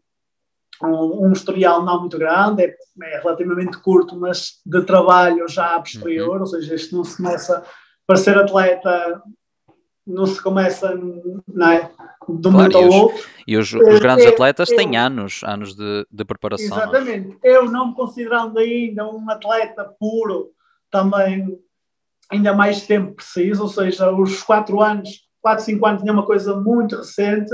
[0.84, 5.80] um, um historial não muito grande, é, é, relativamente curto, mas de trabalho já a
[5.80, 6.42] posterior, uhum.
[6.42, 7.64] ou seja, isto não se começa
[8.08, 9.22] para ser atleta,
[10.06, 11.82] não se começa não é,
[12.28, 13.24] de um claro, momento ao outro.
[13.46, 16.66] E os, os grandes é, atletas têm anos, anos de, de preparação.
[16.66, 17.38] Exatamente.
[17.44, 20.52] Eu não me considerando ainda um atleta puro,
[20.90, 21.60] também
[22.32, 25.10] ainda mais tempo preciso, ou seja, os 4 anos,
[25.42, 27.52] 4, 5 anos é uma coisa muito recente.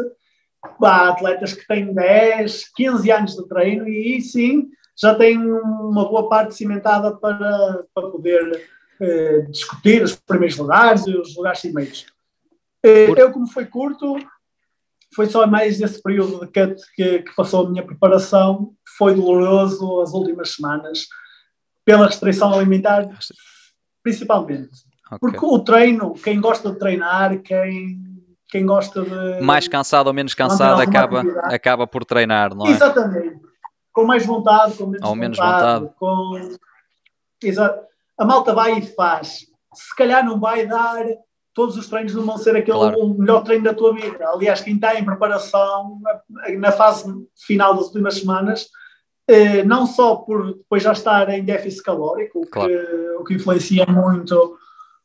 [0.82, 6.08] Há atletas que têm 10, 15 anos de treino e aí sim já têm uma
[6.08, 8.66] boa parte cimentada para, para poder
[9.00, 12.06] eh, discutir os primeiros lugares e os lugares cimeiros.
[12.84, 14.16] Eh, eu, como foi curto,
[15.14, 18.74] foi só mais esse período de cut que, que passou a minha preparação.
[18.98, 21.08] Foi doloroso as últimas semanas,
[21.84, 23.10] pela restrição alimentar
[24.02, 24.70] principalmente.
[25.08, 25.20] Okay.
[25.20, 28.00] Porque o treino, quem gosta de treinar, quem,
[28.56, 29.42] quem gosta de.
[29.42, 32.72] Mais cansado ou menos cansado acaba, acaba por treinar, não é?
[32.72, 33.42] Exatamente.
[33.92, 35.82] Com mais vontade, com menos, menos vontade.
[35.82, 35.96] vontade.
[36.00, 36.58] Com...
[37.44, 37.86] Exato.
[38.18, 39.48] A malta vai e faz.
[39.74, 41.04] Se calhar não vai dar,
[41.54, 42.98] todos os treinos não vão ser aquele claro.
[42.98, 44.26] o melhor treino da tua vida.
[44.30, 46.00] Aliás, quem está em preparação,
[46.58, 47.14] na fase
[47.46, 48.70] final das últimas semanas,
[49.28, 52.70] eh, não só por depois já estar em déficit calórico, o, claro.
[52.70, 54.58] que, o que influencia muito,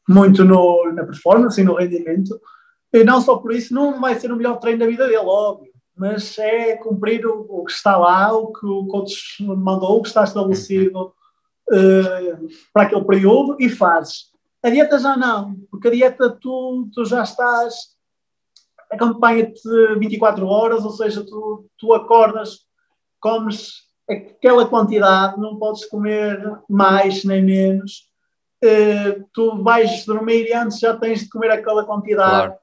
[0.08, 2.40] muito no, na performance e no rendimento,
[2.92, 5.72] e não só por isso, não vai ser o melhor treino da vida dele, óbvio,
[5.96, 10.08] mas é cumprir o, o que está lá, o que o coach mandou, o que
[10.08, 11.12] está estabelecido
[11.70, 14.30] uh, para aquele período e fazes.
[14.62, 17.74] A dieta já não, porque a dieta tu, tu já estás,
[18.90, 19.60] acompanha-te
[19.98, 22.60] 24 horas, ou seja, tu, tu acordas,
[23.20, 28.08] comes aquela quantidade, não podes comer mais nem menos.
[28.62, 32.48] Uh, tu vais dormir e antes já tens de comer aquela quantidade.
[32.48, 32.59] Claro.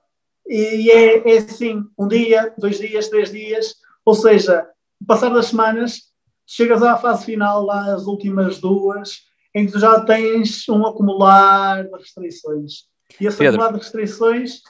[0.47, 4.67] E é, é assim, um dia, dois dias, três dias, ou seja,
[5.05, 6.03] passar das semanas,
[6.45, 11.83] chegas à fase final, lá as últimas duas, em que tu já tens um acumular
[11.83, 12.85] de restrições.
[13.19, 13.55] E esse Pedro.
[13.55, 14.61] acumular de restrições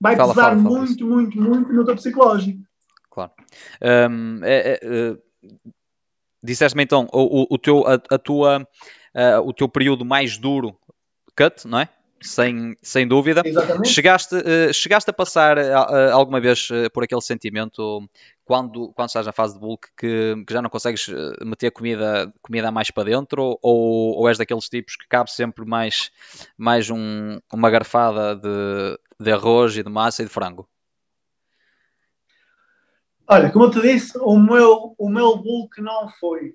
[0.00, 2.60] vai fala, pesar fala, fala muito, muito, muito no teu psicológico.
[3.10, 3.32] Claro.
[4.10, 5.16] Um, é, é, é
[6.42, 10.76] disseste-me então o, o, o, teu, a, a tua, uh, o teu período mais duro
[11.36, 11.88] cut, não é?
[12.22, 13.42] Sem, sem dúvida.
[13.44, 13.88] Exatamente.
[13.88, 18.08] Chegaste, uh, chegaste a passar uh, alguma vez por aquele sentimento
[18.44, 21.06] quando, quando estás na fase de bulk que, que já não consegues
[21.44, 26.10] meter comida, comida mais para dentro ou, ou és daqueles tipos que cabe sempre mais,
[26.56, 30.68] mais um, uma garfada de, de arroz e de massa e de frango?
[33.26, 36.54] Olha, como eu te disse, o meu, o meu bulk não foi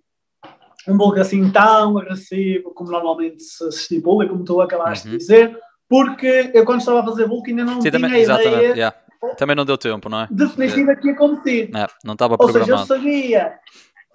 [0.88, 5.14] um bulk assim tão agressivo como normalmente se estipula, como tu acabaste uhum.
[5.14, 5.58] de dizer,
[5.90, 8.96] porque eu quando estava a fazer bulk ainda não Sim, tinha também, ideia yeah.
[9.38, 10.28] também não deu tempo, não é?
[10.30, 11.70] Definitiva que ia competir.
[11.72, 12.72] Não, não estava programado.
[12.72, 13.60] Ou seja, eu sabia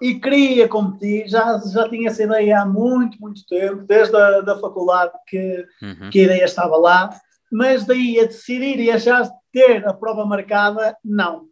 [0.02, 4.58] e queria competir, já, já tinha essa ideia há muito, muito tempo, desde a da
[4.58, 6.10] faculdade que, uhum.
[6.10, 7.10] que a ideia estava lá,
[7.52, 11.44] mas daí a decidir e a já ter a prova marcada, não.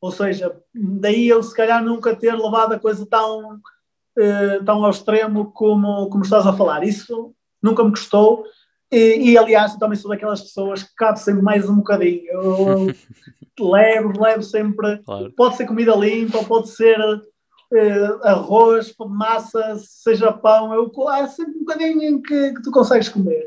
[0.00, 3.58] Ou seja, daí eu se calhar nunca ter levado a coisa tão,
[4.18, 6.82] eh, tão ao extremo como, como estás a falar.
[6.82, 8.44] Isso nunca me custou.
[8.90, 12.24] E, e, aliás, eu também sou daquelas pessoas que cabe sempre mais um bocadinho.
[12.26, 12.86] Eu,
[13.60, 14.98] levo, levo sempre.
[14.98, 15.32] Claro.
[15.36, 21.64] Pode ser comida limpa, pode ser uh, arroz, massa, seja pão, eu, há sempre um
[21.64, 23.46] bocadinho que, que tu consegues comer.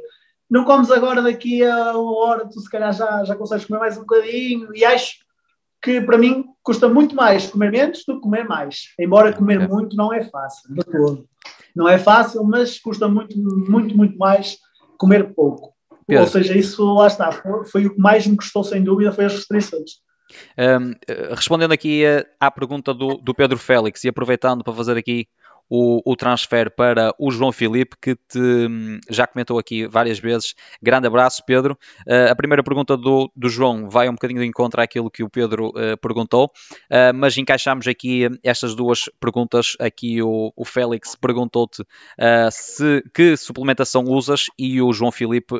[0.49, 3.97] Não comes agora daqui a uma hora, tu se calhar já, já consegues comer mais
[3.97, 5.19] um bocadinho, e acho
[5.81, 8.93] que para mim custa muito mais comer menos do que comer mais.
[8.99, 11.25] Embora comer muito não é fácil, de todo.
[11.75, 14.57] Não é fácil, mas custa muito, muito, muito mais
[14.97, 15.73] comer pouco.
[16.07, 16.23] Pedro.
[16.23, 19.25] Ou seja, isso lá está, foi, foi, o que mais me custou, sem dúvida, foi
[19.25, 19.91] as restrições.
[20.57, 24.97] Um, eh, respondendo aqui eh, à pergunta do, do Pedro Félix e aproveitando para fazer
[24.97, 25.27] aqui
[25.73, 30.53] o, o, transfer para o João Filipe, que te, hum, já comentou aqui várias vezes.
[30.83, 31.77] Grande abraço, Pedro.
[32.05, 35.29] Uh, a primeira pergunta do, do, João vai um bocadinho de encontro àquilo que o
[35.29, 36.51] Pedro uh, perguntou,
[36.91, 39.77] uh, mas encaixamos aqui estas duas perguntas.
[39.79, 41.85] Aqui o, o Félix perguntou-te
[42.51, 45.55] se, que suplementação usas e o João Filipe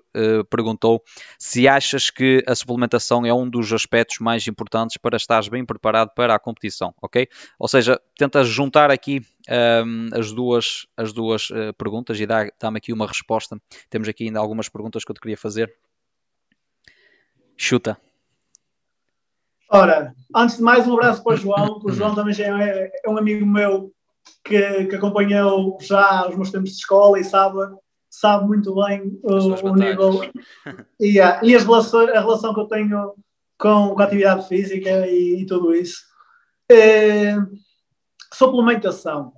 [0.50, 1.02] perguntou
[1.39, 6.12] se achas que a suplementação é um dos aspectos mais importantes para estares bem preparado
[6.15, 7.28] para a competição, ok?
[7.58, 9.21] Ou seja, tenta juntar aqui
[9.52, 13.62] um, as duas, as duas uh, perguntas e dá-me dá aqui uma resposta.
[13.90, 15.74] Temos aqui ainda algumas perguntas que eu te queria fazer.
[17.58, 17.98] Chuta.
[19.70, 22.92] Ora, antes de mais, um abraço para o João, que o João também já é,
[23.04, 23.92] é um amigo meu
[24.44, 27.58] que, que, acompanhou já os meus tempos de escola e sabe,
[28.10, 30.22] sabe muito bem o, o nível
[31.00, 33.14] e, uh, e as relações, a relação que eu tenho
[33.58, 36.02] com, com a atividade física e, e tudo isso.
[36.70, 37.36] É,
[38.34, 39.34] suplementação.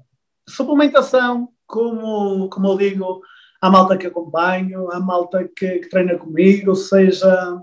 [0.47, 3.21] Suplementação, como, como eu digo,
[3.61, 7.61] a malta que acompanho, a malta que, que treina comigo, seja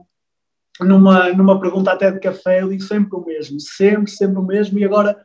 [0.80, 4.78] numa, numa pergunta até de café, eu digo sempre o mesmo, sempre, sempre o mesmo,
[4.78, 5.16] e agora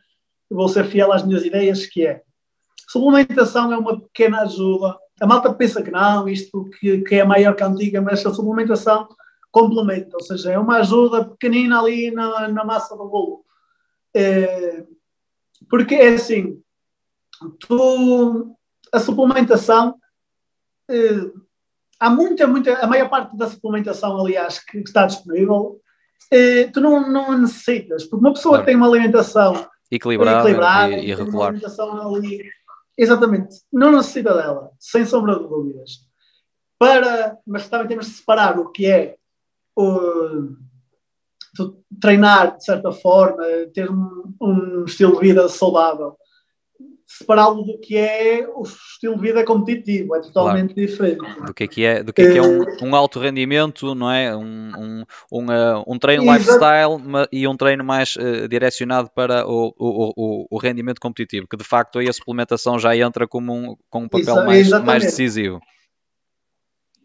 [0.49, 2.21] vou ser fiel às minhas ideias, que é
[2.87, 4.97] suplementação é uma pequena ajuda.
[5.19, 8.33] A malta pensa que não, isto que, que é maior que a antiga, mas a
[8.33, 9.07] suplementação
[9.51, 13.45] complementa, ou seja, é uma ajuda pequenina ali na, na massa do bolo.
[14.13, 14.83] É,
[15.69, 16.61] porque é assim,
[17.59, 18.55] tu,
[18.91, 19.95] a suplementação,
[20.89, 21.31] eh,
[21.99, 25.79] há muita, muita, a maior parte da suplementação, aliás, que, que está disponível,
[26.31, 28.65] eh, tu não, não necessitas, porque uma pessoa claro.
[28.65, 31.53] que tem uma alimentação equilibrada, equilibrada e, e regular.
[31.53, 32.49] Ali,
[32.97, 36.05] exatamente, não necessita dela, sem sombra de dúvidas.
[36.77, 39.15] Para, mas também temos de separar o que é
[39.77, 40.55] o,
[42.01, 43.43] treinar de certa forma,
[43.73, 46.17] ter um, um estilo de vida saudável
[47.07, 50.87] separá-lo do que é o estilo de vida competitivo, é totalmente claro.
[50.87, 51.41] diferente.
[51.45, 53.93] Do que é, que é, do que é, que é um, eh, um alto rendimento,
[53.93, 54.35] não é?
[54.35, 56.97] Um, um, um, uh, um treino lifestyle
[57.31, 61.63] e um treino mais uh, direcionado para o, o, o, o, rendimento competitivo, que de
[61.63, 65.61] facto aí a suplementação já entra como um, com um papel mais, mais decisivo.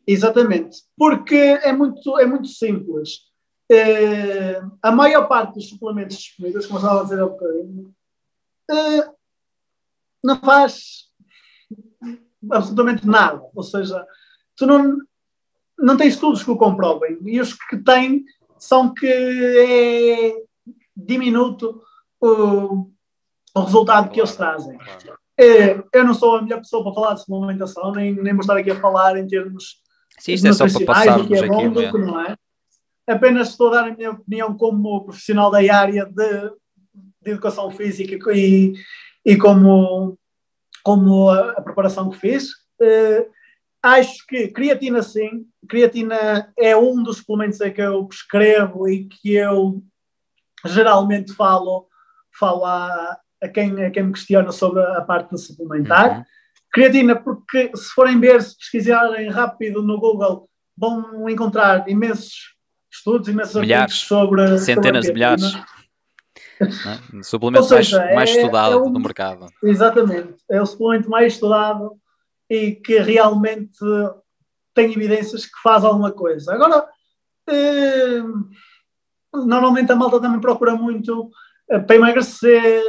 [0.06, 3.30] Exatamente, porque é muito, é muito simples.
[3.70, 7.94] Uh, a maior parte dos suplementos disponíveis, como eu estava a dizer há um bocadinho,
[8.72, 9.19] uh,
[10.22, 11.10] não faz
[12.50, 13.42] absolutamente nada.
[13.54, 14.04] Ou seja,
[14.56, 14.96] tu não,
[15.78, 17.18] não tens estudos que o comprovem.
[17.24, 18.24] E os que têm
[18.58, 20.34] são que é
[20.96, 21.82] diminuto
[22.20, 22.90] o,
[23.54, 24.78] o resultado que eles trazem.
[25.38, 28.58] É, eu não sou a melhor pessoa para falar de suplementação, nem, nem vou estar
[28.58, 29.80] aqui a falar em termos
[30.18, 31.98] Sim, isto é só para passarmos é bom, aqui.
[31.98, 32.36] Não é.
[33.08, 36.50] Apenas estou a dar a minha opinião como profissional da área de,
[37.22, 38.74] de educação física e,
[39.24, 40.18] e como,
[40.82, 42.50] como a, a preparação que fiz.
[42.80, 43.30] Uh,
[43.82, 49.82] acho que creatina sim, creatina é um dos suplementos que eu prescrevo e que eu
[50.66, 51.86] geralmente falo,
[52.38, 56.18] falo a, a, quem, a quem me questiona sobre a parte de suplementar.
[56.18, 56.24] Uhum.
[56.72, 62.54] Creatina, porque se forem ver, se pesquisarem rápido no Google, vão encontrar imensos
[62.92, 64.58] estudos, imensos milhares, sobre.
[64.58, 65.54] Centenas de milhares.
[66.60, 67.22] É?
[67.22, 69.46] Suplemento seja, mais, mais é, estudado é um, do mercado.
[69.62, 70.34] Exatamente.
[70.50, 71.96] É o suplemento mais estudado
[72.48, 73.78] e que realmente
[74.74, 76.52] tem evidências que faz alguma coisa.
[76.52, 76.86] Agora,
[77.48, 78.22] eh,
[79.32, 81.30] normalmente a malta também procura muito
[81.70, 82.84] eh, para emagrecer,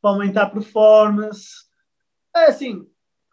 [0.00, 1.48] para aumentar a performance.
[2.34, 2.86] É assim,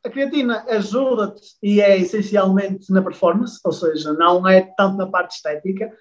[0.05, 5.35] a creatina ajuda-te e é essencialmente na performance, ou seja, não é tanto na parte
[5.35, 5.91] estética.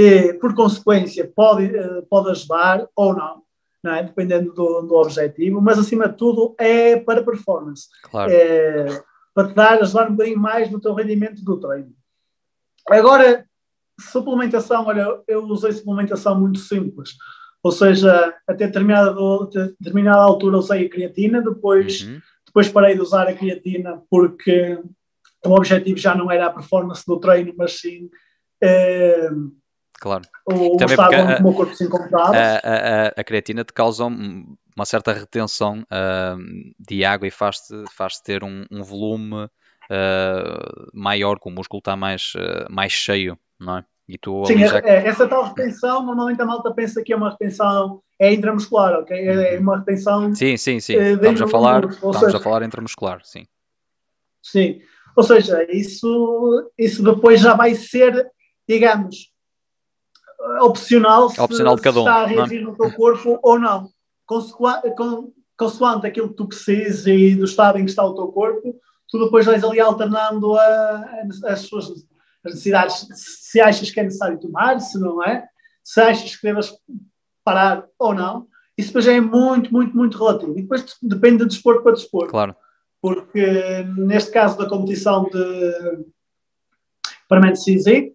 [0.00, 1.72] E, por consequência, pode,
[2.08, 3.42] pode ajudar ou não,
[3.82, 4.04] não é?
[4.04, 7.88] dependendo do, do objetivo, mas acima de tudo é para performance.
[8.04, 8.30] Claro.
[8.30, 9.02] É,
[9.34, 11.92] para te dar, ajudar um bocadinho mais no teu rendimento do treino.
[12.88, 13.44] Agora,
[14.00, 17.16] suplementação, olha, eu usei suplementação muito simples.
[17.60, 19.16] Ou seja, até determinada,
[19.80, 22.20] determinada altura usei a creatina, depois, uhum.
[22.46, 24.80] depois parei de usar a creatina porque
[25.44, 28.08] o objetivo já não era a performance do treino, mas sim
[28.62, 29.30] eh,
[30.00, 30.22] claro.
[30.46, 31.88] o, Também estado onde o meu corpo se.
[32.14, 36.36] A, a, a, creatina te causa uma certa retenção uh,
[36.78, 41.96] de água e faz-te faz ter um, um volume uh, maior, que o músculo está
[41.96, 43.84] mais, uh, mais cheio, não é?
[44.08, 44.78] E tu Sim, já...
[44.78, 49.16] é, essa tal retenção, normalmente a malta pensa que é uma retenção é intramuscular, ok?
[49.16, 50.34] É, é uma retenção.
[50.34, 50.96] Sim, sim, sim.
[50.96, 53.46] Uh, estamos a falar, estamos seja, a falar intramuscular, sim.
[54.42, 54.80] Sim.
[55.14, 58.26] Ou seja, isso, isso depois já vai ser,
[58.66, 59.30] digamos,
[60.60, 62.34] opcional se, opcional de cada um, se está a é?
[62.34, 63.90] reagir no teu corpo ou não.
[65.56, 68.78] Consoante aquilo que tu precisas e do estado em que está o teu corpo,
[69.08, 71.04] tu depois vais ali alternando a,
[71.46, 71.88] as suas
[72.44, 75.46] necessidades, se achas que é necessário tomar, se não é,
[75.82, 76.72] se achas que deves
[77.44, 78.46] parar ou não.
[78.76, 80.56] Isso depois é muito, muito, muito relativo.
[80.56, 82.30] E depois depende de desporto para desporto.
[82.30, 82.54] Claro.
[83.00, 86.04] Porque neste caso da competição de
[87.28, 88.12] Permanente CISIC,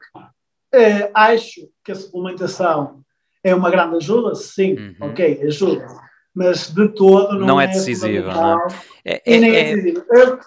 [0.73, 3.03] eh, acho que a suplementação
[3.43, 5.09] é uma grande ajuda, sim, uhum.
[5.09, 5.85] ok, ajuda,
[6.33, 8.33] mas de todo não, não é, é decisiva.
[8.33, 8.59] Não
[9.05, 9.21] é?
[9.25, 10.05] É, nem é, é decisiva.
[10.09, 10.39] Eu,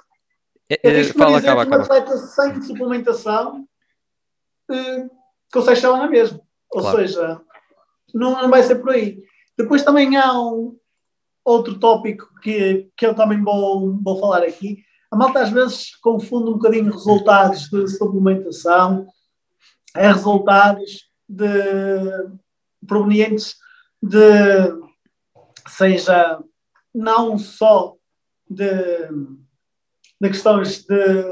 [0.68, 3.66] é, eu fala, acaba, que um atleta sem suplementação
[4.70, 5.10] uh,
[5.52, 6.40] consegue chegar lá na mesma.
[6.72, 6.98] Ou claro.
[6.98, 7.40] seja,
[8.12, 9.22] não, não vai ser por aí.
[9.56, 10.76] Depois também há um
[11.44, 14.78] outro tópico que, que eu também vou, vou falar aqui.
[15.10, 19.06] A malta às vezes confunde um bocadinho resultados de suplementação
[19.96, 21.46] é resultados de,
[22.86, 23.56] provenientes
[24.02, 24.18] de,
[25.68, 26.38] seja
[26.94, 27.94] não só
[28.48, 28.66] de,
[30.20, 31.24] de questões de,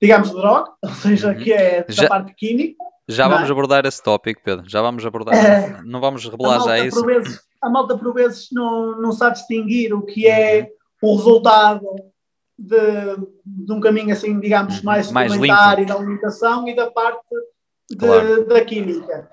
[0.00, 1.38] digamos, de droga, ou seja, uhum.
[1.38, 2.82] que é da já, parte química.
[3.08, 3.52] Já vamos é?
[3.52, 4.68] abordar esse tópico, Pedro.
[4.68, 5.34] Já vamos abordar.
[5.34, 7.04] É, não vamos revelar já isso.
[7.04, 10.70] Vezes, a malta, por vezes, não, não sabe distinguir o que é
[11.02, 11.10] uhum.
[11.10, 12.13] o resultado
[12.58, 12.76] de,
[13.44, 14.84] de um caminho assim, digamos, uhum.
[14.84, 17.26] mais, mais suplementar da alimentação e da parte
[17.90, 18.46] de, claro.
[18.46, 19.28] da química.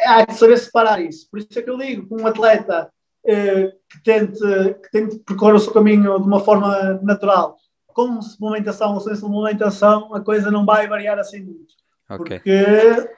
[0.00, 1.28] Há de saber separar isso.
[1.30, 2.90] Por isso é que eu digo que um atleta
[3.26, 7.56] eh, que, tente, que tente percorrer o seu caminho de uma forma natural,
[7.88, 11.74] com suplementação ou sem suplementação, a coisa não vai variar assim muito.
[12.08, 12.38] Okay.
[12.38, 13.10] Porque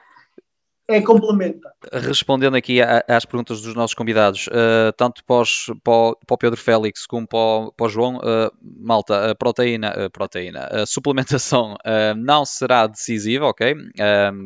[0.90, 1.72] é complementa.
[1.92, 7.06] Respondendo aqui às perguntas dos nossos convidados, uh, tanto para, os, para, o, Pedro Félix
[7.06, 11.76] como para o, João, uh, malta, a proteína, a proteína, a suplementação
[12.18, 13.74] não será decisiva, ok?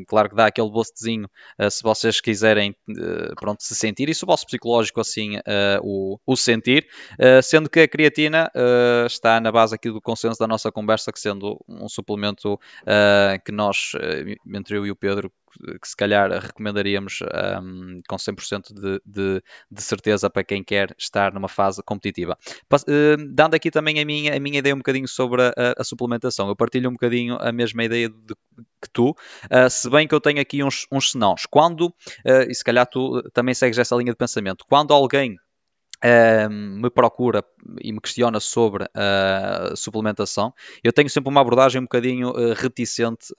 [0.06, 1.28] claro que dá aquele bostezinho
[1.70, 2.74] se vocês quiserem
[3.40, 5.38] pronto, se sentir e se o vosso psicológico assim
[5.82, 6.86] o, o, sentir,
[7.42, 8.50] sendo que a creatina
[9.06, 12.58] está na base aqui do consenso da nossa conversa, que sendo um suplemento
[13.44, 13.92] que nós,
[14.46, 15.32] entre eu e o Pedro,
[15.80, 17.20] que se calhar recomendaríamos
[17.62, 22.36] um, com 100% de, de, de, certeza para quem quer estar numa fase competitiva.
[23.30, 26.56] Dando aqui também a minha, a minha ideia um bocadinho sobre a, a suplementação, eu
[26.56, 28.34] partilho um bocadinho a mesma ideia de,
[28.82, 31.46] que tu, uh, se bem que eu tenho aqui uns, uns senãos.
[31.50, 35.36] Quando, uh, e se calhar tu também segues essa linha de pensamento, quando alguém
[36.50, 37.42] Me procura
[37.80, 40.52] e me questiona sobre a suplementação,
[40.82, 43.34] eu tenho sempre uma abordagem um bocadinho uh, reticente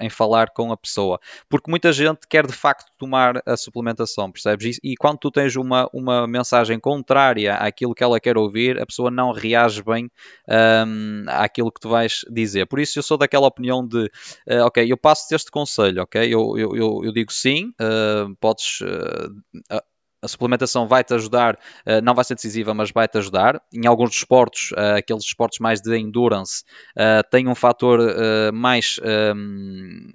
[0.00, 4.78] em falar com a pessoa, porque muita gente quer de facto tomar a suplementação, percebes?
[4.82, 9.10] E, quando tu tens uma, uma mensagem contrária àquilo que ela quer ouvir, a pessoa
[9.10, 10.10] não reage bem
[10.48, 12.66] um, àquilo que tu vais dizer.
[12.66, 14.06] Por isso eu sou daquela opinião de,
[14.48, 16.22] uh, ok, eu passo-te este conselho, ok?
[16.22, 17.72] Eu, eu, eu, eu digo sim,
[18.40, 18.78] podes
[20.22, 23.60] a suplementação vai-te ajudar, uh, não vai ser decisiva, mas vai-te ajudar.
[23.72, 26.62] Em alguns desportos, uh, aqueles desportos mais de endurance,
[26.96, 28.00] uh, tem um fator
[28.52, 29.00] mais
[29.34, 30.12] um,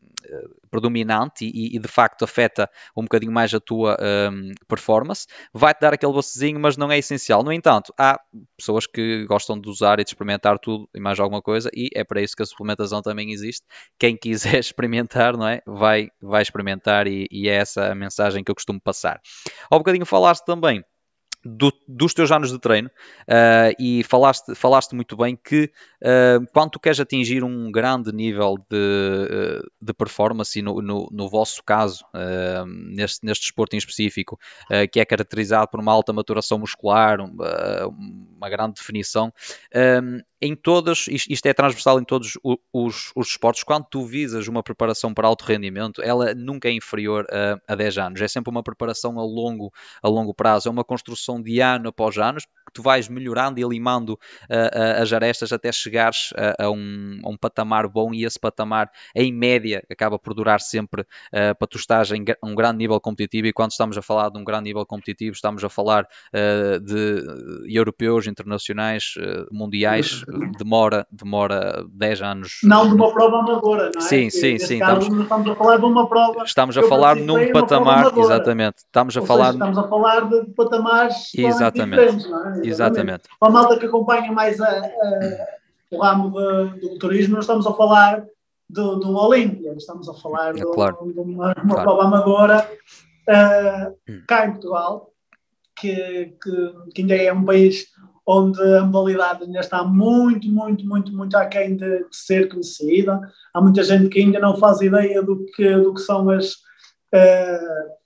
[0.70, 3.98] predominante e, e, de facto afeta um bocadinho mais a tua
[4.32, 7.44] um, performance, vai-te dar aquele bocezinho, mas não é essencial.
[7.44, 8.20] No entanto, há
[8.58, 12.04] pessoas que gostam de usar e de experimentar tudo e mais alguma coisa, e é
[12.04, 13.66] para isso que a suplementação também existe.
[14.00, 15.62] Quem quiser experimentar, não é?
[15.66, 19.20] Vai, vai experimentar e, e é essa a mensagem que eu costumo passar.
[19.70, 20.84] Há um bocadinho falaste também
[21.44, 25.72] do, dos teus anos de treino uh, e falaste, falaste muito bem que
[26.02, 31.30] uh, quando tu queres atingir um grande nível de, uh, de performance, no, no, no
[31.30, 32.04] vosso caso,
[32.66, 34.40] neste, neste desporto em específico,
[34.92, 37.88] que é caracterizado por uma alta maturação muscular, uma,
[38.36, 39.32] uma grande definição,
[40.42, 45.14] em todas, isto é transversal em todos os, os, esportes, quando tu visas uma preparação
[45.14, 48.22] para alto rendimento, ela nunca é inferior a, a 10 anos.
[48.22, 49.72] É sempre uma preparação a longo,
[50.02, 53.64] a longo prazo, é uma construção de ano após ano, que tu vais melhorando e
[53.64, 58.40] limando uh, as arestas até chegares a, a, um, a, um, patamar bom e esse
[58.40, 63.00] patamar, em média, acaba por durar sempre uh, para tu estás em um grande nível
[63.00, 66.80] competitivo e quando estamos a falar de um grande nível competitivo, estamos a falar uh,
[66.80, 69.14] de europeus, internacionais,
[69.52, 70.24] mundiais,
[70.58, 72.60] demora, demora 10 anos.
[72.64, 74.06] Não de uma prova amadora, não é?
[74.06, 74.76] Sim, sim, sim.
[74.76, 76.44] Estamos, estamos, a falar de uma prova.
[76.44, 78.78] Estamos a falar num patamar, exatamente.
[78.80, 79.54] Estamos a Ou falar.
[79.54, 82.00] Seja, estamos a falar de patamares exatamente.
[82.00, 82.57] diferentes, não é?
[82.64, 82.70] Exatamente.
[82.70, 83.24] exatamente.
[83.40, 85.48] Para a malta que acompanha mais a, a,
[85.92, 88.26] o ramo de, do turismo, não estamos a falar
[88.76, 90.98] um Olímpia, estamos a falar de, claro.
[91.14, 91.82] de uma, uma claro.
[91.84, 92.70] prova amadora
[93.30, 95.12] uh, cá em Portugal,
[95.80, 97.88] que, que, que ainda é um país
[98.26, 103.22] onde a modalidade ainda está muito, muito, muito, muito aquém de, de ser conhecida.
[103.54, 106.52] Há muita gente que ainda não faz ideia do que, do que são as,
[107.14, 107.97] uh,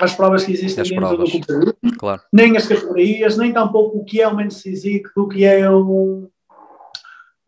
[0.00, 1.30] as provas que existem as dentro provas.
[1.30, 2.22] do culturismo, claro.
[2.32, 6.28] nem as categorias, nem tampouco o que é o menos físico, do que é um,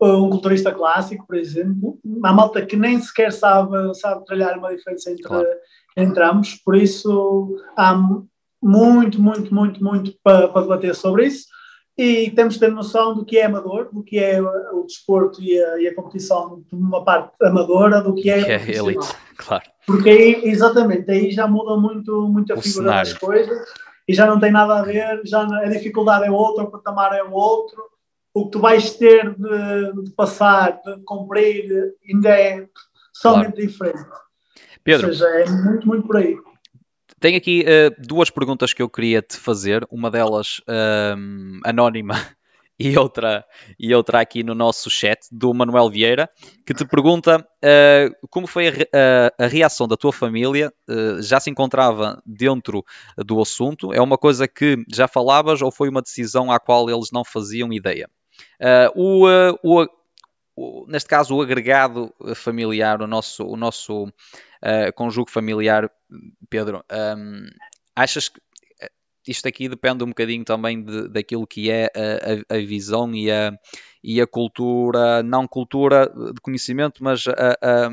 [0.01, 1.97] um culturista clássico, por exemplo.
[2.23, 5.47] Há malta que nem sequer sabe, sabe tralhar uma diferença entre, Claro.
[5.95, 7.95] entre ambos, por isso há
[8.61, 11.45] muito, muito, muito, muito para, para debater sobre isso
[11.97, 15.61] e temos de ter noção do que é amador, do que é o desporto e
[15.61, 19.63] a, e a competição de uma parte amadora, do que é, Que é elite, claro.
[19.85, 23.19] Porque aí, exatamente, aí já muda muito, muito a O figura das cenário.
[23.19, 23.67] coisas
[24.07, 27.23] e já não tem nada a ver, já a dificuldade é outra, o patamar é
[27.23, 27.83] outro,
[28.33, 32.67] o que tu vais ter de, de passar, de cumprir, ainda é
[33.21, 34.03] totalmente diferente.
[34.83, 36.35] Pedro, Ou seja, é muito, muito por aí.
[37.19, 42.15] Tenho aqui eh, duas perguntas que eu queria te fazer, uma delas ehm, anónima
[42.81, 43.45] e outra,
[43.79, 46.29] e outra aqui no nosso chat, do Manuel Vieira,
[46.65, 48.71] que te pergunta eh, como foi a,
[49.39, 52.83] a- a reação da tua família, eh, já se encontrava dentro
[53.17, 57.11] do assunto, é uma coisa que já falavas ou foi uma decisão à qual eles
[57.11, 58.09] não faziam ideia?
[58.59, 59.53] Eh, o, eh,
[60.55, 64.11] o- neste caso, o agregado eh, familiar, o nosso, o nosso
[64.61, 65.89] eh, conjugo familiar,
[66.49, 66.83] Pedro,
[67.17, 67.47] hum,
[67.95, 68.43] achas que eh,
[69.27, 73.31] isto aqui depende um bocadinho também de, daquilo que é a, a- a visão e
[73.31, 73.53] a,
[74.03, 77.91] e a cultura, não cultura de conhecimento, mas a, a-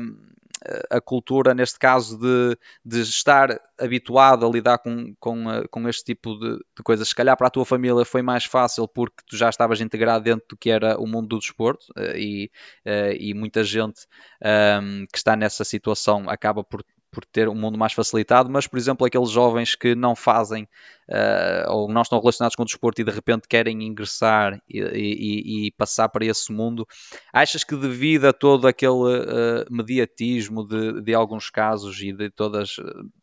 [0.89, 6.03] a cultura, neste caso, de, de estar habituado a lidar com, com, eh, com este
[6.03, 7.07] tipo de, de coisas.
[7.09, 10.45] Se calhar para a tua família foi mais fácil porque tu já estavas integrado dentro
[10.49, 12.51] do que era o mundo do desporto eh, e,
[12.85, 14.01] eh, e muita gente
[14.43, 18.77] ahm, que está nessa situação acaba por, por ter um mundo mais facilitado, mas, por
[18.77, 20.67] exemplo, aqueles jovens que não fazem
[21.11, 25.67] ah, ou não estão relacionados com o desporto e de repente querem ingressar e, e-
[25.67, 26.87] e passar para esse mundo,
[27.33, 28.93] achas que devido a todo aquele
[29.27, 32.75] ah, mediatismo de, de alguns casos e de todas,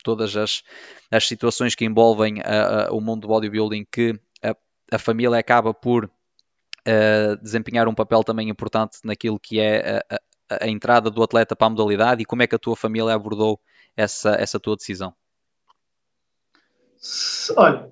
[0.03, 0.63] todas as,
[1.11, 4.55] as situações que envolvem ah, o mundo do bodybuilding, que a,
[4.93, 6.11] a família acaba por
[6.87, 10.03] ah, desempenhar um papel também importante naquilo que é
[10.49, 12.23] a entrada do atleta para a modalidade?
[12.23, 13.61] E como é que a tua família abordou
[13.97, 15.15] essa, essa tua decisão?
[17.57, 17.91] Olha,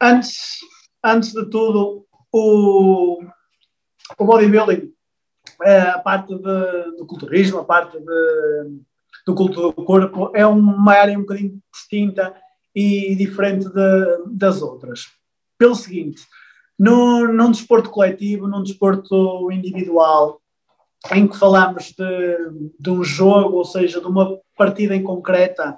[0.00, 0.58] antes,
[1.04, 3.22] antes de tudo, o,
[4.18, 4.92] o bodybuilding,
[5.62, 8.80] eh, a parte de- do culturismo, a parte de-
[9.24, 12.34] do culto do corpo, é uma área um bocadinho distinta
[12.74, 15.06] e diferente de- das outras.
[15.58, 16.22] Pelo seguinte,
[16.78, 20.42] no, num desporto coletivo, num desporto individual,
[21.12, 22.36] em que falamos de,
[22.78, 25.76] de um jogo, ou seja, de uma partida em concreta,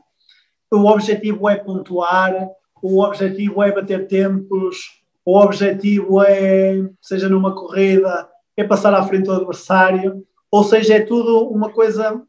[0.71, 2.49] o objetivo é pontuar,
[2.83, 9.25] o objetivo é bater tempos, o objetivo é, seja numa corrida, é passar à frente
[9.25, 12.23] do adversário, ou seja, é tudo uma coisa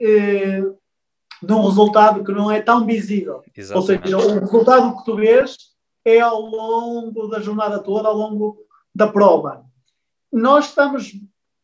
[0.00, 0.62] eh,
[1.42, 3.42] de um resultado que não é tão visível.
[3.74, 5.56] Ou seja, o resultado que tu vês
[6.04, 8.58] é ao longo da jornada toda, ao longo
[8.94, 9.64] da prova.
[10.32, 11.12] Nós estamos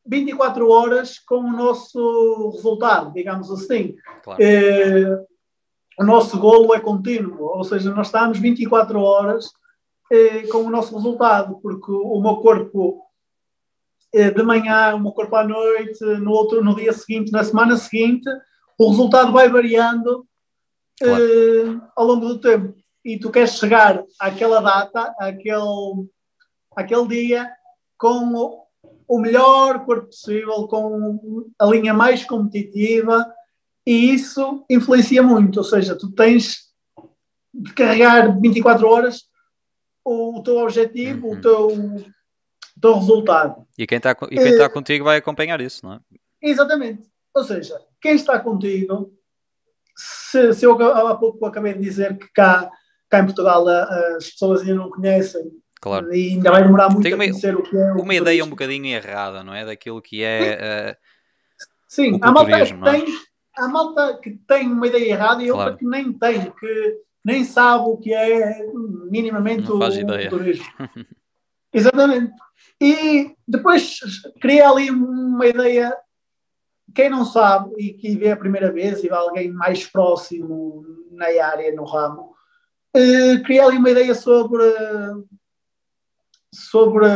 [0.07, 3.95] 24 horas com o nosso resultado, digamos assim.
[4.23, 4.43] Claro.
[4.43, 5.25] Eh,
[5.99, 9.51] o nosso golo é contínuo, ou seja, nós estamos 24 horas
[10.11, 13.03] eh, com o nosso resultado, porque o meu corpo
[14.13, 17.77] eh, de manhã, o meu corpo à noite, no, outro, no dia seguinte, na semana
[17.77, 18.29] seguinte,
[18.79, 20.27] o resultado vai variando
[21.01, 21.23] Claro.
[21.23, 22.75] eh, ao longo do tempo.
[23.05, 26.09] E tu queres chegar àquela data, àquele,
[26.77, 27.51] àquele dia,
[27.99, 28.59] com
[29.11, 33.27] o, o melhor corpo possível, com a linha mais competitiva,
[33.87, 35.59] e isso influencia muito.
[35.59, 36.71] Ou seja, tu tens
[37.53, 39.23] de carregar 24 horas
[40.05, 41.39] o, o teu objetivo, Uhum.
[41.39, 42.05] o teu
[42.77, 43.67] do resultado.
[43.77, 46.01] E quem está quem tá contigo vai acompanhar isso, não é?
[46.43, 47.11] Exatamente.
[47.35, 49.13] Ou seja, quem está contigo,
[49.95, 52.71] se, se eu há pouco acabei de dizer que cá,
[53.09, 55.51] cá em Portugal as pessoas ainda não conhecem
[55.81, 56.13] Claro.
[56.15, 58.51] E ainda vai demorar muito a uma, conhecer o que é o uma ideia um
[58.51, 59.65] bocadinho errada, não é?
[59.65, 60.97] Daquilo que é.
[61.89, 62.65] Sim, o há malta, que é?
[62.93, 63.05] tem,
[63.57, 65.79] há malta que tem uma ideia errada e outra Claro.
[65.79, 68.65] que nem tem, que nem sabe o que é
[69.11, 70.29] minimamente Não o, faz o ideia.
[70.29, 70.67] turismo.
[71.73, 72.33] Exatamente.
[72.81, 73.99] E depois
[74.41, 75.97] cria ali uma ideia.
[76.95, 81.27] Quem não sabe e que vê a primeira vez e vê alguém mais próximo na
[81.45, 82.35] área, no ramo,
[82.95, 84.65] eh, cria ali uma ideia sobre,
[86.53, 87.07] sobre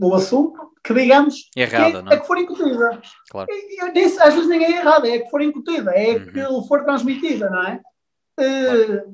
[0.00, 2.16] o assunto que, digamos, Errada, que, é?
[2.16, 3.00] é que for incutida.
[3.30, 3.48] Claro.
[3.80, 6.26] Eu disse, às vezes nem é errada, é que for incutida, é Uhum.
[6.62, 7.80] que for transmitida, não é?
[8.38, 9.04] Eh,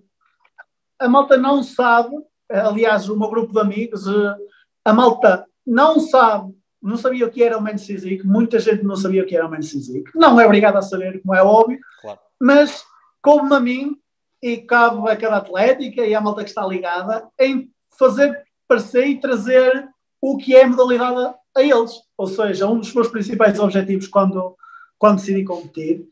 [0.98, 2.14] a malta não sabe,
[2.50, 4.36] aliás, o meu grupo de amigos, eh,
[4.84, 6.52] a malta não sabe,
[6.82, 9.46] não sabia o que era o Man Physique, muita gente não sabia o que era
[9.46, 10.10] o Man Physique.
[10.14, 12.18] Não é obrigado a saber, como é óbvio, Claro.
[12.40, 12.84] mas
[13.22, 13.96] como a mim
[14.42, 19.88] e cabe a cada atlética e à malta que está ligada em fazer parecer trazer
[20.20, 21.92] o que é a modalidade a eles.
[22.16, 24.56] Ou seja, um dos meus principais objetivos quando,
[24.98, 26.06] quando decidi competir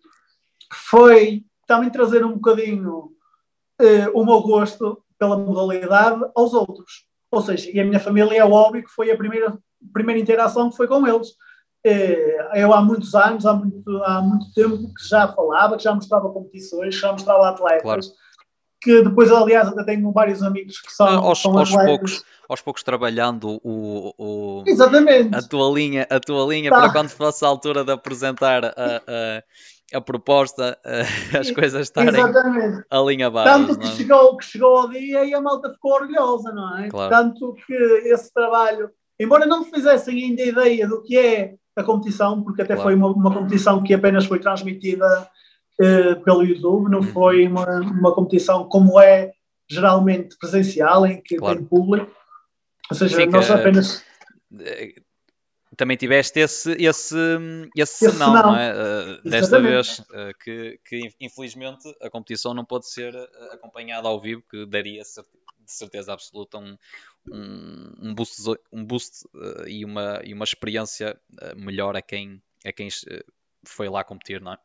[0.73, 3.13] foi também trazer um bocadinho
[3.81, 7.07] eh, o meu gosto pela modalidade aos outros.
[7.31, 9.57] Ou seja, e a minha família é óbvio que foi a primeira,
[9.93, 11.29] primeira interação que foi com eles.
[11.85, 15.95] Eh, eu há muitos anos, há muito, há muito tempo que já falava, que já
[15.95, 17.83] mostrava competições, já mostrava atletas.
[17.83, 18.01] Claro.
[18.83, 22.83] Que depois, aliás, até tenho vários amigos que são, aos, são aos poucos, aos poucos
[22.83, 25.35] trabalhando o, o, Exatamente.
[25.37, 26.81] a tua linha, a tua linha Tá.
[26.81, 31.05] para quando fosse a altura de apresentar a, a, a proposta, eh,
[31.39, 32.83] as coisas estarem Exatamente.
[32.91, 33.53] alinhavadas.
[33.53, 33.91] Tanto que é?
[33.91, 36.89] chegou, que chegou ao dia e a malta ficou orgulhosa, não é?
[36.89, 37.11] Claro.
[37.11, 42.63] Tanto que esse trabalho, embora não fizessem ainda ideia do que é a competição, porque
[42.63, 42.89] até Claro.
[42.89, 45.29] foi uma, uma competição que apenas foi transmitida
[45.81, 47.13] eh, pelo YouTube, não Uhum.
[47.13, 49.33] foi uma, uma competição como é
[49.69, 51.59] geralmente presencial, em que Claro.
[51.59, 52.11] tem público.
[52.91, 54.05] Ou seja, que, nós apenas.
[54.61, 54.95] Eh,
[55.77, 57.17] Também tiveste esse, esse,
[57.77, 58.73] esse, Esse senão, não é?
[58.75, 60.03] Eh, desta vez,
[60.43, 63.15] que, que infelizmente a competição não pode ser
[63.53, 66.77] acompanhada ao vivo, que daria de certeza absoluta um,
[67.33, 71.17] um, um boost, um boost eh, e, uma, e uma experiência
[71.57, 72.89] melhor a quem, a quem
[73.65, 74.59] foi lá competir, não é?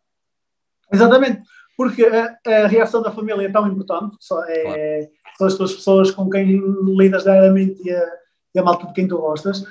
[0.91, 1.41] Exatamente,
[1.77, 4.17] porque a, a reação da família é tão importante,
[4.49, 6.61] é, são as tuas pessoas com quem
[6.97, 8.07] lidas diariamente e a,
[8.55, 9.63] e a malta de quem tu gostas.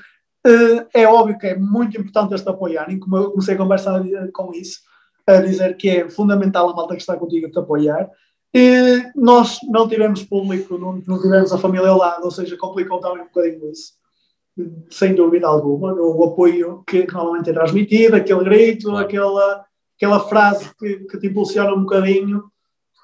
[0.46, 4.02] Eh, É óbvio que é muito importante eles te apoiarem, como eu comecei a conversar
[4.34, 4.80] com isso,
[5.26, 8.10] a dizer que é fundamental a malta que está contigo te apoiar.
[8.52, 13.00] E nós não tivemos público, não, não tivemos a família ao lado, ou seja, complicou
[13.00, 13.94] também um bocadinho isso.
[14.90, 19.04] Sem dúvida alguma, o apoio que, que normalmente é transmitido, aquele grito, Claro.
[19.04, 19.64] aquela,
[19.96, 22.44] aquela frase que, que te impulsiona um bocadinho,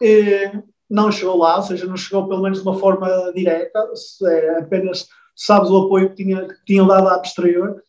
[0.02, 3.78] eh, não chegou lá, ou seja, não chegou pelo menos de uma forma direta,
[4.24, 7.82] é apenas sabes o apoio que, tinha, que tinham dado à posterior.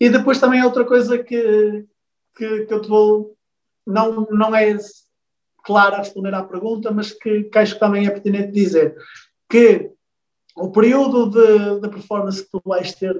[0.00, 1.86] E depois também há outra coisa que,
[2.36, 3.36] que, que eu te vou,
[3.86, 4.76] não, não é
[5.64, 8.96] clara a responder à pergunta, mas que, que acho que também é pertinente dizer,
[9.48, 9.90] que
[10.56, 13.18] o período de, de performance que tu vais ter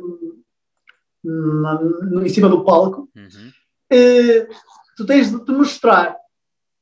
[1.23, 1.81] na-
[2.25, 3.51] em cima do palco, Uhum.
[3.91, 4.49] eh,
[5.01, 6.15] tu tens de te mostrar.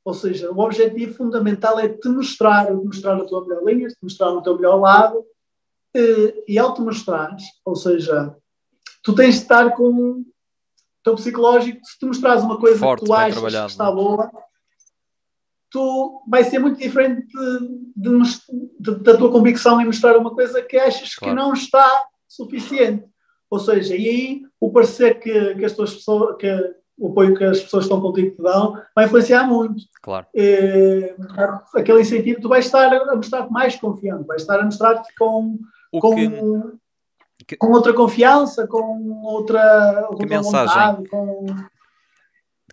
[0.05, 3.97] Ou seja, o objetivo fundamental é te mostrar, te mostrar a tua melhor linha, te
[4.03, 5.25] mostrar o teu melhor lado.
[5.95, 8.37] eh, e ao te mostrares, ou seja,
[9.03, 9.91] tu tens de estar com
[10.21, 10.25] o
[11.03, 13.93] teu psicológico, se te mostrares uma coisa Forte, que tu achas que está é?
[13.93, 14.31] boa,
[15.71, 18.11] tu vai ser muito diferente de- de
[18.81, 21.35] de- da tua convicção em mostrar uma coisa que achas Claro.
[21.35, 23.07] que não está suficiente.
[23.51, 26.49] Ou seja, e aí o parecer que, que as tuas pessoas, que
[26.99, 29.85] o apoio que as pessoas que estão contigo te dão, vai influenciar muito.
[30.03, 30.27] Claro.
[30.35, 31.15] Eh,
[31.75, 35.59] aquele incentivo, tu vais estar a mostrar-te mais confiante, vais estar a mostrar-te com,
[35.93, 36.15] O com,
[37.47, 40.75] que, com outra confiança, com outra, outra mensagem?
[40.75, 41.47] vontade, com...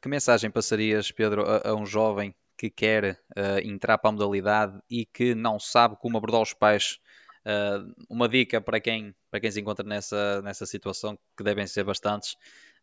[0.01, 4.80] Que mensagem passarias, Pedro, a, a um jovem que quer eh, entrar para a modalidade
[4.89, 6.99] e que não sabe como abordar os pais?
[7.45, 11.84] Eh, uma dica para quem, para quem se encontra nessa, nessa situação, que devem ser
[11.84, 12.36] bastantes,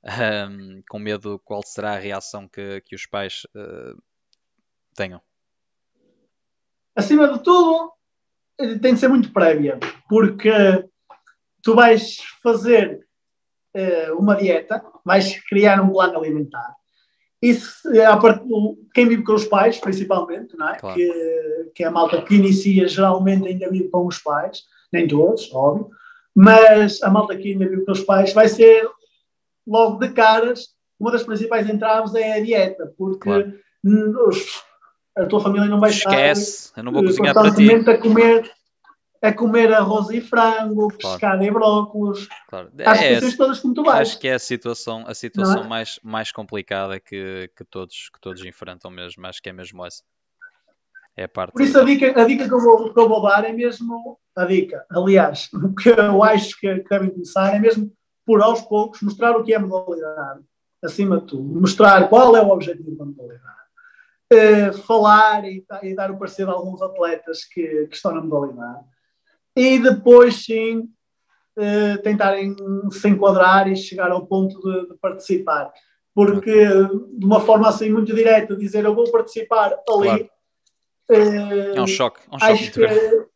[0.05, 3.95] ehm, com medo qual será a reação que, que os pais eh,
[4.95, 5.21] tenham.
[6.95, 7.93] acima de tudo,
[8.59, 9.79] eh, tem de ser muito prévia,
[10.09, 10.53] porque
[11.63, 13.07] tu vais fazer
[13.75, 16.75] eh, uma dieta, vais criar um plano alimentar.
[17.41, 18.41] Isso, a part...
[18.95, 20.77] quem vive com os pais, principalmente, não é?
[20.79, 20.95] Claro.
[20.95, 25.53] que, que é a malta que inicia, geralmente ainda vive com os pais, nem todos,
[25.53, 25.91] óbvio.
[26.35, 28.89] Mas a malta aqui ainda vive com os pais vai ser
[29.67, 30.69] logo de caras.
[30.99, 33.53] Uma das principais entraves é a dieta, porque claro.
[35.17, 37.69] a tua família não vai Esquece, estar eu não vou cozinhar para ti.
[37.73, 38.53] a comer
[39.23, 40.99] a comer arroz e frango, claro.
[40.99, 42.29] pescada e brócolis.
[42.49, 42.73] Claro.
[42.85, 44.09] As é, situações todas como tu vais.
[44.09, 45.69] Acho que é a situação, a situação é?
[45.69, 49.25] mais, mais complicada que, que, todos, que todos enfrentam mesmo.
[49.25, 50.03] Acho que é mesmo essa.
[51.17, 51.53] É a parte.
[51.53, 54.19] Por isso a dica, a dica que, eu vou, que eu vou dar é mesmo
[54.37, 54.85] a dica.
[54.91, 57.93] Aliás, o que eu acho que, que devem começar é mesmo
[58.33, 60.41] por aos poucos mostrar o que é modalidade.
[60.83, 61.61] Acima de tudo.
[61.61, 63.63] Mostrar qual é o objetivo da modalidade.
[64.33, 68.83] Uh, falar e, e, dar o parecer de alguns atletas que, que estão na modalidade
[69.55, 70.89] e depois sim
[71.59, 72.57] uh, tentarem
[72.91, 75.71] se enquadrar e chegar ao ponto de, de, participar.
[76.15, 76.69] Porque
[77.13, 80.09] de uma forma assim muito direta, dizer eu vou participar ali.
[80.09, 80.31] Claro.
[81.11, 82.23] Uh, é um choque.
[82.31, 83.27] É um choque acho que, é-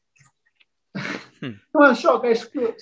[1.74, 2.74] não é um choque, acho que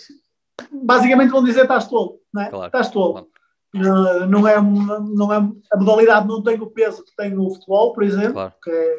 [0.71, 2.51] basicamente vão dizer estás tolo, não é?
[2.51, 2.67] Claro.
[2.67, 3.13] Estás tolo.
[3.13, 3.29] Claro.
[3.75, 5.37] Não, não, é, não é,
[5.73, 8.55] a modalidade não tem o peso que tem no futebol, por exemplo, claro.
[8.63, 8.97] que, é,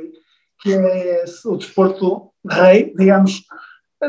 [0.60, 3.42] que é o desporto rei, digamos,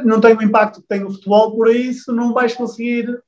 [0.04, 3.22] não tem o impacto que tem o futebol, por isso não vais conseguir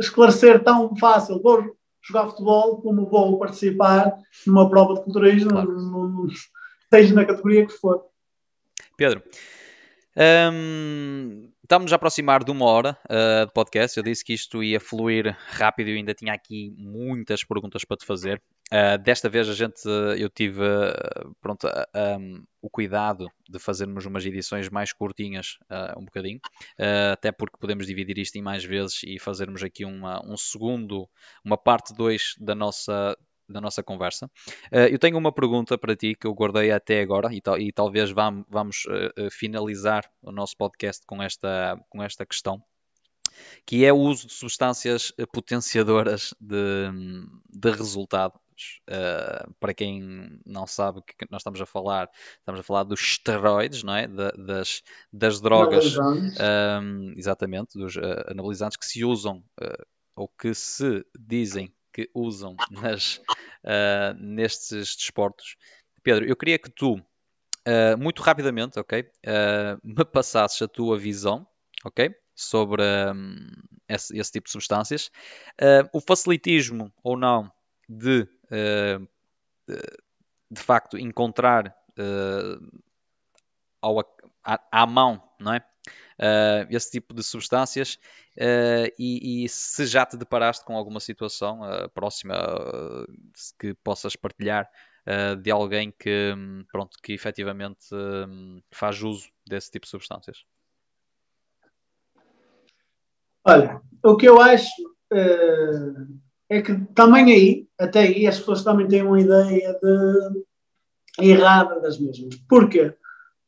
[0.00, 1.42] esclarecer tão fácil.
[1.42, 4.16] Vou jogar futebol como vou participar
[4.46, 6.28] numa prova de culturismo, claro.
[6.92, 8.04] seja na categoria que for.
[8.96, 9.22] Pedro,
[10.52, 13.96] hum, estamos a aproximar de uma hora uh, de podcast.
[13.96, 18.04] Eu disse que isto ia fluir rápido e ainda tinha aqui muitas perguntas para te
[18.04, 18.42] fazer.
[18.70, 19.80] Uh, desta vez a gente,
[20.18, 21.66] eu tive uh, pronto,
[22.20, 25.56] um, o cuidado de fazermos umas edições mais curtinhas,
[25.96, 26.40] um bocadinho,
[27.12, 31.08] até porque podemos dividir isto em mais vezes e fazermos aqui uma, um segundo,
[31.44, 33.16] uma parte 2 da nossa
[33.48, 34.26] da nossa conversa.
[34.72, 37.72] Uh, eu tenho uma pergunta para ti que eu guardei até agora e, tal, e
[37.72, 42.62] talvez vamos, vamos uh, finalizar o nosso podcast com esta, com esta questão,
[43.66, 46.90] que é o uso de substâncias potenciadoras de,
[47.48, 48.34] de resultado.
[48.88, 53.00] Uh, para quem não sabe o que nós estamos a falar, estamos a falar dos
[53.00, 54.06] esteroides, não é?
[54.06, 54.82] das,
[55.12, 55.96] das drogas,
[57.16, 57.96] exatamente, dos
[58.28, 59.42] anabolizantes que se usam
[60.14, 63.16] ou que se dizem que usam nas,
[63.64, 65.56] uh, nestes desportos.
[66.02, 71.46] Pedro, eu queria que tu, uh, muito rapidamente, ok, uh, me passasses a tua visão,
[71.84, 73.36] ok, sobre um,
[73.88, 75.10] esse, esse, tipo de substâncias.
[75.92, 77.52] o facilitismo ou não
[77.86, 78.26] de,
[80.50, 81.76] de, facto, encontrar
[83.82, 84.00] ao,
[84.42, 85.62] à, à mão, não é?
[86.20, 87.98] Uh, esse tipo de substâncias
[88.36, 92.34] uh, e, e, se já te deparaste com alguma situação uh, próxima
[93.58, 94.68] que possas partilhar
[95.42, 96.32] de alguém que,
[96.70, 97.88] pronto, que efetivamente
[98.70, 100.44] faz uso desse tipo de substâncias.
[103.44, 104.70] Olha, o que eu acho
[106.48, 110.44] é que também aí, até aí, as pessoas também têm uma ideia de
[111.18, 112.36] errada das mesmas.
[112.48, 112.94] Porquê?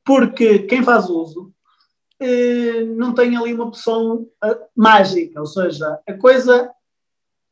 [0.04, 1.53] Porque quem faz uso
[2.96, 6.72] não tem ali uma opção eh, mágica, ou seja, a coisa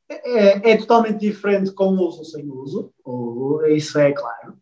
[0.09, 4.57] é, é, totalmente diferente com uso ou sem uso, ou, isso é claro.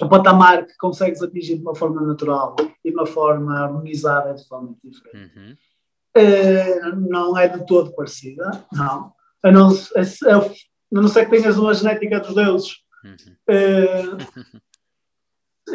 [0.00, 2.54] O patamar que consegues atingir de uma forma natural
[2.84, 5.36] e de uma forma harmonizada é totalmente diferente.
[5.36, 5.56] Uhum.
[6.16, 9.12] Uh, não é de todo parecida, não.
[9.42, 9.72] A não, a
[10.90, 12.76] não ser que tenhas uma genética dos deuses.
[13.04, 13.36] Uhum.
[13.48, 14.16] Uh,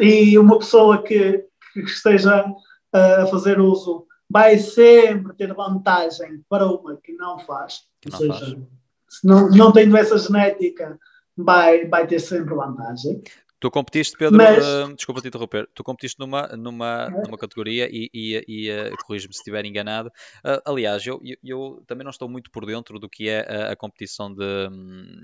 [0.00, 2.46] e uma pessoa que, que esteja
[2.94, 7.82] a fazer uso vai sempre ter vantagem para uma que não faz.
[8.00, 8.66] Que não Ou seja, faz.
[9.08, 10.98] se não, não tendo essa genética,
[11.36, 13.22] vai, vai ter sempre vantagem.
[13.60, 14.62] Tu competiste, Pedro, Mas...
[14.62, 19.32] uh, desculpa te interromper, tu competiste numa, numa, numa categoria e, e, e uh, corrijo-me
[19.32, 20.10] se estiver enganado.
[20.44, 23.72] Uh, aliás, eu, eu, eu, também não estou muito por dentro do que é a,
[23.72, 25.18] a competição de um,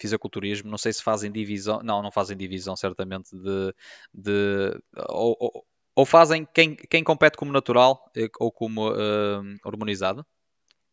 [0.00, 0.70] fisiculturismo.
[0.70, 3.74] Não sei se fazem divisão, não, não fazem divisão, certamente, de.
[4.14, 5.66] de ou, ou,
[5.96, 10.26] ou fazem quem, quem compete como natural eh, ou como uh, hormonizado?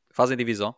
[0.09, 0.73] Fazem divisão?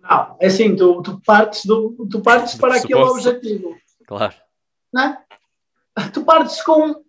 [0.00, 3.76] Não, é assim, tu, tu partes, do, tu partes para aquele objetivo.
[4.06, 4.34] Claro.
[4.92, 5.24] Não é?
[6.12, 7.04] Tu partes com,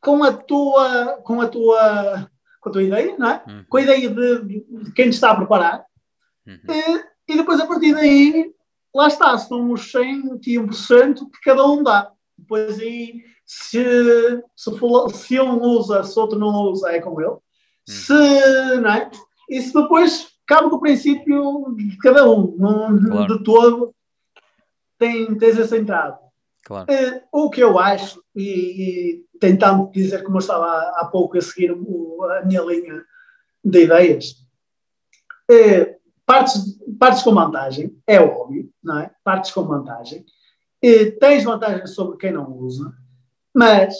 [0.00, 2.30] com, a tua, com, a tua,
[2.60, 3.44] com a tua ideia, não é?
[3.48, 3.64] Uhum.
[3.68, 5.84] Com a ideia de, de, quem te está a preparar.
[6.46, 6.60] Uhum.
[6.68, 8.52] E, e, depois, a partir daí,
[8.94, 12.12] lá está, são os 100 e 1% que cada um dá.
[12.38, 17.30] Depois aí se, se, for, se um usa, se outro não usa, é com ele.
[17.30, 17.40] Hum.
[17.86, 19.10] Se, não é?
[19.48, 23.38] Isso depois cabe do princípio de cada um, não, claro.
[23.38, 23.94] de todo
[24.98, 26.18] tem, tens esse entrada.
[26.64, 26.86] Claro.
[26.90, 31.38] Uh, o que eu acho, e, e, tentando dizer como eu estava há, há pouco
[31.38, 33.04] a seguir o, a minha linha
[33.64, 34.34] de ideias.
[35.48, 39.10] Eh, partes, partes com vantagem, é óbvio, não é?
[39.22, 40.24] Partes com vantagem.
[40.82, 42.92] Eh, tens vantagens sobre quem não usa,
[43.56, 43.94] mas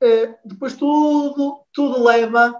[0.00, 2.50] eh, depois tudo, tudo leva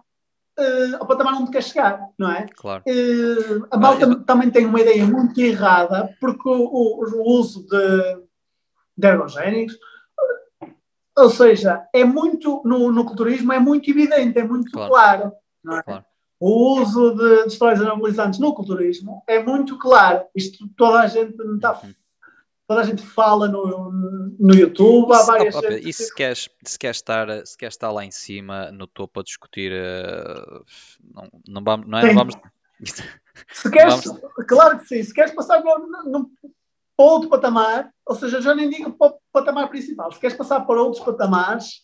[0.59, 2.49] uh, ao patamar onde quer chegar, não é?
[2.57, 2.83] Claro.
[2.89, 7.65] Uh, a malta ah, também tem uma ideia muito errada, porque o, o, o uso
[7.69, 8.25] de,
[8.99, 9.79] de ergogénicos,
[11.17, 15.33] ou seja, é muito, no, no culturismo é muito evidente, é muito claro, claro
[15.63, 15.83] não é?
[15.85, 16.05] Claro.
[16.41, 20.27] O uso de, de esteroides anabolizantes no culturismo é muito claro.
[20.35, 21.95] Isto toda a gente está uhum
[22.67, 23.91] toda a gente fala no,
[24.39, 25.55] no YouTube, há várias.
[25.55, 29.21] Oh, e se queres, se, queres estar, se queres estar lá em cima, no topo,
[29.21, 30.65] a discutir, uh,
[31.15, 32.07] não, não, vamos, não é?
[32.07, 32.35] Não vamos...
[33.53, 34.21] Se queres, vamos...
[34.47, 35.75] claro que sim, se queres passar para
[36.97, 40.81] outro patamar, ou seja, já nem digo para o patamar principal, se queres passar para
[40.81, 41.83] outros patamares.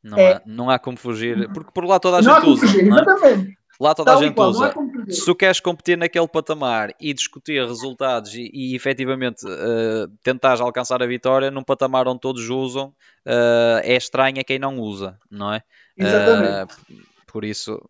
[0.00, 0.34] Não, é...
[0.34, 2.64] há, não há como fugir, porque por lá toda a gente usa.
[2.64, 3.02] Fugir, não é?
[3.02, 3.57] Exatamente.
[3.80, 4.74] Lá toda Tal a gente qual, usa.
[5.06, 10.60] É se tu queres competir naquele patamar e discutir resultados e, e efetivamente uh, tentares
[10.60, 15.16] alcançar a vitória num patamar onde todos usam, uh, é estranho a quem não usa,
[15.30, 15.62] não é?
[15.96, 16.74] Exatamente.
[16.74, 17.80] Uh, por isso,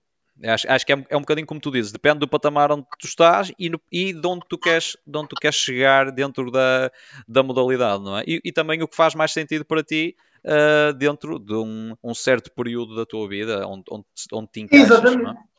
[0.45, 3.07] acho, acho que é, é, um bocadinho como tu dizes, depende do patamar onde tu
[3.07, 6.93] estás e, no, e de, onde tu queres, de onde tu queres chegar dentro da,
[7.26, 8.24] da modalidade, não é?
[8.26, 10.14] E, e também o que faz mais sentido para ti
[10.45, 14.89] Uh, dentro de um, um, certo período da tua vida onde, onde, onde te encaixas.
[14.89, 15.36] Exatamente.
[15.36, 15.57] É?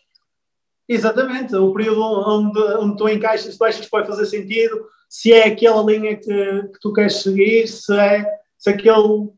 [0.90, 5.46] Exatamente, o período onde, onde tu encaixas, tu achas que vai fazer sentido, se é
[5.46, 8.26] aquela linha que, que tu queres seguir, se é
[8.58, 9.30] se aquele,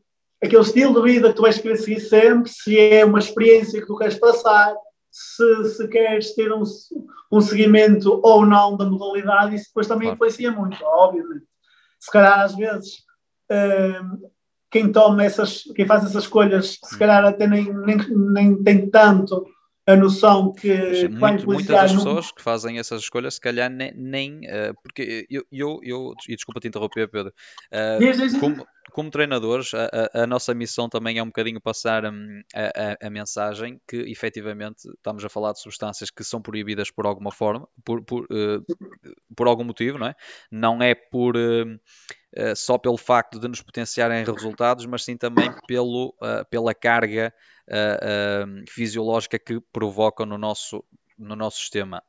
[0.42, 3.86] aquele estilo de vida que tu vais querer seguir sempre, se é uma experiência que
[3.86, 4.74] tu queres passar,
[5.10, 6.62] se, se queres ter um,
[7.30, 11.44] um seguimento ou não da modalidade, isso depois também influencia muito, obviamente.
[12.00, 13.04] Se calhar às vezes
[13.50, 14.28] hum,
[14.70, 19.46] quem toma essas, quem faz essas escolhas, se calhar até nem, nem, nem tem tanto
[19.86, 20.72] a noção que
[21.08, 25.26] Muito, vai muitas das pessoas que fazem essas escolhas, se calhar nem, nem uh, porque
[25.28, 27.32] eu, eu, eu, e desculpa te interromper, Pedro,
[27.72, 32.42] uh, como, como treinadores, a, a, a, nossa missão também é um bocadinho passar um,
[32.54, 37.30] a, a, mensagem que efetivamente estamos a falar de substâncias que são proibidas por alguma
[37.30, 38.64] forma, por, por, uh,
[39.36, 40.14] por algum motivo, não é?
[40.50, 41.34] Não é por.
[42.56, 46.14] só pelo facto de nos potenciarem resultados, mas sim também pelo,
[46.50, 47.32] pela carga
[47.68, 50.84] uh, fisiológica que provocam no nosso,
[51.18, 52.02] no nosso sistema.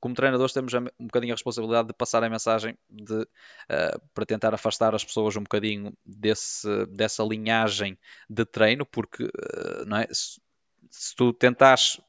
[0.00, 4.54] como treinadores temos um bocadinho a responsabilidade de passar a mensagem de, uh, para tentar
[4.54, 7.98] afastar as pessoas um bocadinho desse, dessa linhagem
[8.28, 10.06] de treino, porque uh, não é?
[10.10, 10.40] se,
[10.90, 12.00] se tu tentares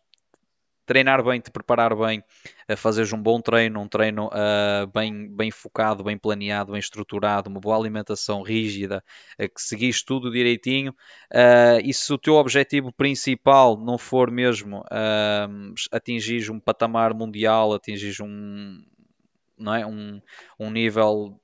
[0.86, 2.23] treinar bem, te preparar bem,
[2.67, 7.49] a fazeres um bom treino, um treino uh, bem, bem focado, bem planeado, bem estruturado,
[7.49, 9.03] uma boa alimentação rígida,
[9.39, 10.91] uh, que seguis tudo direitinho.
[11.31, 17.73] Uh, e se o teu objetivo principal não for mesmo uh, atingir um patamar mundial,
[17.73, 18.83] atingir um,
[19.57, 19.86] não é?
[19.86, 20.21] um,
[20.59, 21.39] um nível.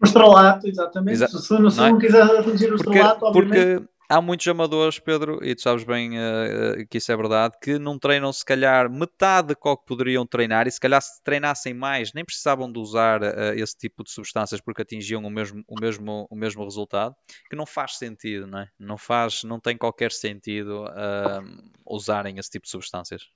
[0.00, 1.14] O estrelato, exatamente.
[1.14, 1.90] Exa se, não, se não, é?
[1.90, 3.78] não quiser atingir o estrelato, obviamente.
[3.78, 7.80] Porque há muitos amadores, Pedro, e tu sabes bem uh, que isso é verdade, que
[7.80, 12.12] não treinam se calhar metade do que poderiam treinar e se calhar se treinassem mais
[12.12, 16.28] nem precisavam de usar uh, esse tipo de substâncias porque atingiam o mesmo, o, mesmo,
[16.30, 17.16] o mesmo resultado,
[17.50, 18.68] que não faz sentido, não é?
[18.78, 23.28] Não faz, não tem qualquer sentido uh, usarem esse tipo de substâncias.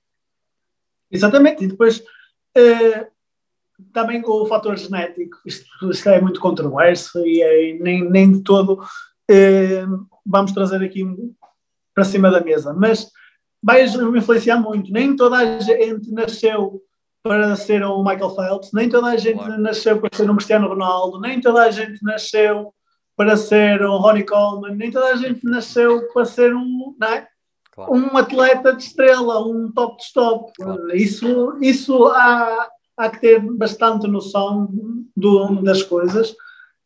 [1.11, 2.01] Exatamente, e depois
[3.93, 8.83] também o fator genético, isto, isto, é muito controverso e é, nem, nem de todo
[10.25, 11.05] vamos trazer aqui
[11.93, 12.73] para cima da mesa.
[12.73, 13.09] Mas
[13.61, 14.91] vai influenciar muito.
[14.91, 16.81] Nem toda a gente nasceu
[17.21, 19.61] para ser um Michael Phelps, nem toda a gente claro.
[19.61, 22.73] nasceu para ser um Cristiano Ronaldo, nem toda a gente nasceu
[23.17, 27.27] para ser um Ronnie Coleman, nem toda a gente nasceu para ser um, é?
[27.73, 27.93] claro.
[27.93, 30.53] um atleta de estrela, um top de top.
[30.55, 30.95] Claro.
[30.95, 34.69] Isso, isso há, há que ter bastante noção
[35.15, 36.33] do, das coisas.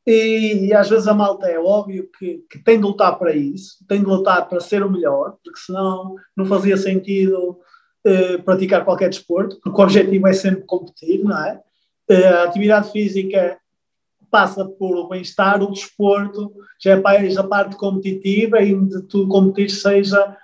[0.06, 3.78] E, e, às vezes a malta é óbvio que, que, tem de lutar para isso,
[3.88, 7.58] tem de lutar para ser o melhor, porque senão não fazia sentido
[8.06, 11.62] eh, praticar qualquer desporto, porque o objetivo é sempre competir, não é?
[12.10, 13.58] Eh, a atividade física
[14.30, 19.26] passa por o bem-estar, o desporto já é mais a parte competitiva e de tu
[19.30, 20.36] competir seja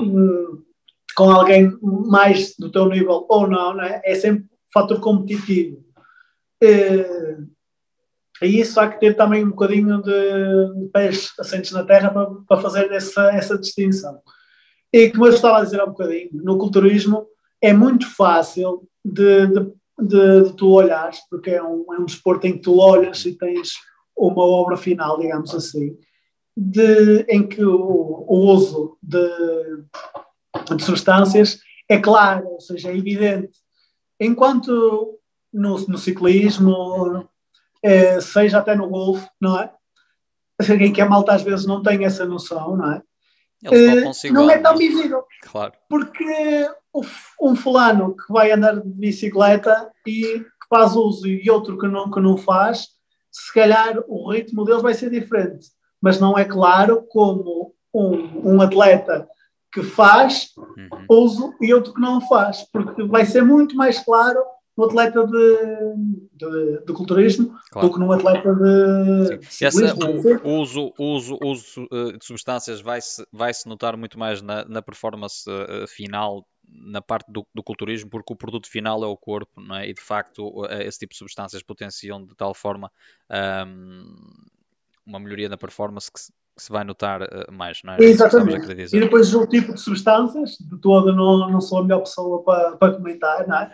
[0.00, 0.62] hum,
[1.14, 4.00] com alguém mais do teu nível ou não, não é?
[4.04, 5.84] é sempre fator competitivo.
[6.62, 7.36] Eh,
[8.44, 12.30] e isso há que ter também um bocadinho de, de pés assentes na terra para,
[12.48, 14.20] para fazer essa, essa distinção.
[14.92, 17.26] E como eu estava a dizer há um bocadinho, no culturismo
[17.60, 22.46] é muito fácil de, de, de, de tu olhares, porque é um, é um desporto
[22.46, 23.72] em que tu olhas e tens
[24.16, 25.96] uma obra final, digamos assim,
[26.56, 29.26] de, em que o, o uso de,
[30.76, 33.58] de substâncias é claro, ou seja, é evidente.
[34.20, 35.18] Enquanto
[35.52, 37.28] no, no ciclismo,
[37.82, 39.72] é, seja até no golfe, não é?
[40.94, 43.02] Que a malta às vezes não tem essa noção, não é?
[43.64, 45.24] Uh, não é tão visível.
[45.42, 45.72] Claro.
[45.88, 46.68] Porque
[47.40, 52.10] um fulano que vai andar de bicicleta e que faz uso e outro que não,
[52.10, 52.88] que não faz,
[53.30, 55.68] se calhar o ritmo deles vai ser diferente.
[56.00, 59.28] Mas não é claro como um, um atleta
[59.72, 61.06] que faz uhum.
[61.08, 64.38] uso e outro que não faz, porque vai ser muito mais claro
[64.76, 65.56] no atleta de,
[66.32, 67.88] de, de culturismo claro.
[67.88, 69.66] do que num atleta de Sim.
[69.66, 69.94] Essa,
[70.44, 74.80] o, uso, uso, uso uh, de substâncias vai-se vai -se notar muito mais na, na
[74.80, 79.60] performance uh, final na parte do, do, culturismo, porque o produto final é o corpo,
[79.60, 79.88] não é?
[79.88, 82.90] E de facto, esse tipo de substâncias potenciam de tal forma
[83.66, 84.16] um,
[85.04, 88.02] uma melhoria na performance que se, que se vai notar uh, mais, não é?
[88.02, 88.70] Exatamente.
[88.72, 92.76] E depois o tipo de substâncias, de todo não, não sou a melhor pessoa para,
[92.76, 93.72] para comentar, não é?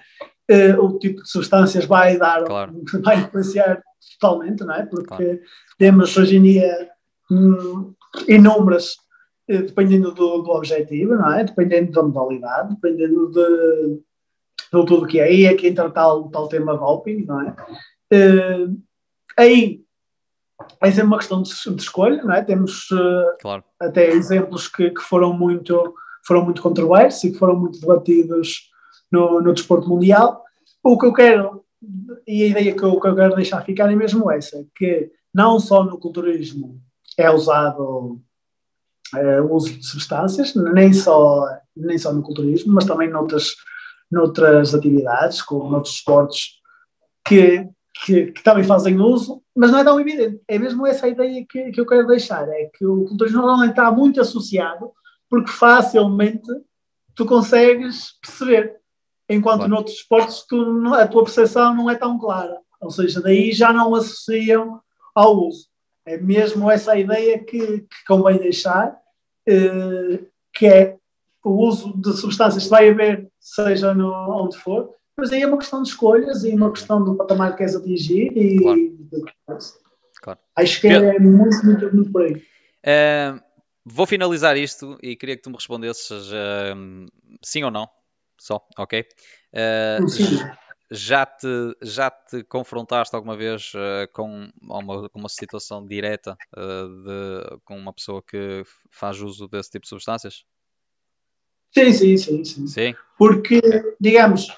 [0.51, 2.83] Uh, o tipo de substâncias vai dar, claro.
[3.05, 3.83] vai influenciar
[4.19, 4.87] totalmente, não é?
[4.87, 5.41] Porque claro.
[5.77, 6.91] temos hoje em dia
[7.31, 7.93] hum,
[8.27, 8.97] inúmeras
[9.49, 11.43] eh, dependendo do, do, objetivo, não é?
[11.43, 15.25] Dependendo da modalidade, dependendo de, de tudo que é.
[15.25, 17.57] Aí é que entra tal, tal tema doping, não é?
[18.13, 18.79] Uh,
[19.39, 19.81] aí
[20.83, 22.43] é sempre uma questão de, de, escolha, não é?
[22.43, 23.65] Temos uh, claro.
[23.81, 25.95] até exemplos que, que, foram muito
[26.27, 28.69] foram muito controversos e que foram muito debatidos
[29.11, 30.45] no, no desporto mundial.
[30.83, 31.65] O que eu quero
[32.27, 35.61] e a ideia que eu, que eu quero deixar ficar é mesmo essa, que não
[35.61, 36.81] só no culturismo
[37.17, 38.21] é usado
[39.15, 41.47] uh, o uso de substâncias, nem só,
[41.77, 43.55] nem só no culturismo, mas também noutras,
[44.11, 46.59] noutras atividades, como noutros esportes
[47.27, 47.69] que,
[48.05, 50.41] que, que, também fazem uso, mas não é tão evidente.
[50.49, 53.71] É mesmo essa a ideia que, que eu quero deixar, é que o culturismo normalmente
[53.71, 54.93] está muito associado,
[55.29, 56.49] porque facilmente
[57.15, 58.78] tu consegues perceber,
[59.29, 59.71] enquanto claro.
[59.71, 62.59] noutros esportes tu, a tua percepção não é tão clara.
[62.81, 64.81] Ou seja, daí já não associam
[65.15, 65.67] ao uso.
[66.07, 68.97] É mesmo essa ideia que, que convém deixar,
[69.47, 70.21] eh,
[70.55, 70.97] que é
[71.45, 74.11] o uso de substâncias que vai haver, seja no,
[74.45, 77.59] onde for, mas aí é uma questão de escolhas e uma questão do patamar que
[77.59, 79.59] queres atingir e claro.
[80.23, 80.39] claro.
[80.57, 82.35] acho que é muito, muito, muito por aí.
[82.35, 83.41] Uh,
[83.85, 87.07] vou finalizar isto e queria que tu me respondesses uh,
[87.43, 87.89] sim ou não,
[88.39, 89.05] só, ok?
[89.53, 90.39] Uh, sim
[90.91, 97.03] já te, já te confrontaste alguma vez uh, com, uma, com uma situação direta uh,
[97.03, 100.45] de, com uma pessoa que faz uso desse tipo de substâncias?
[101.75, 102.45] Sim, sim, sim.
[102.45, 102.67] Sim.
[102.67, 102.95] sim?
[103.19, 103.61] Porque,
[104.01, 104.49] digamos,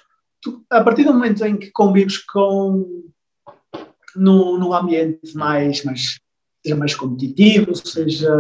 [0.41, 3.03] tu, a partir do momento em que convives com
[4.15, 6.21] num, num ambiente mais, mais,
[6.63, 8.33] seja mais competitivo, seja,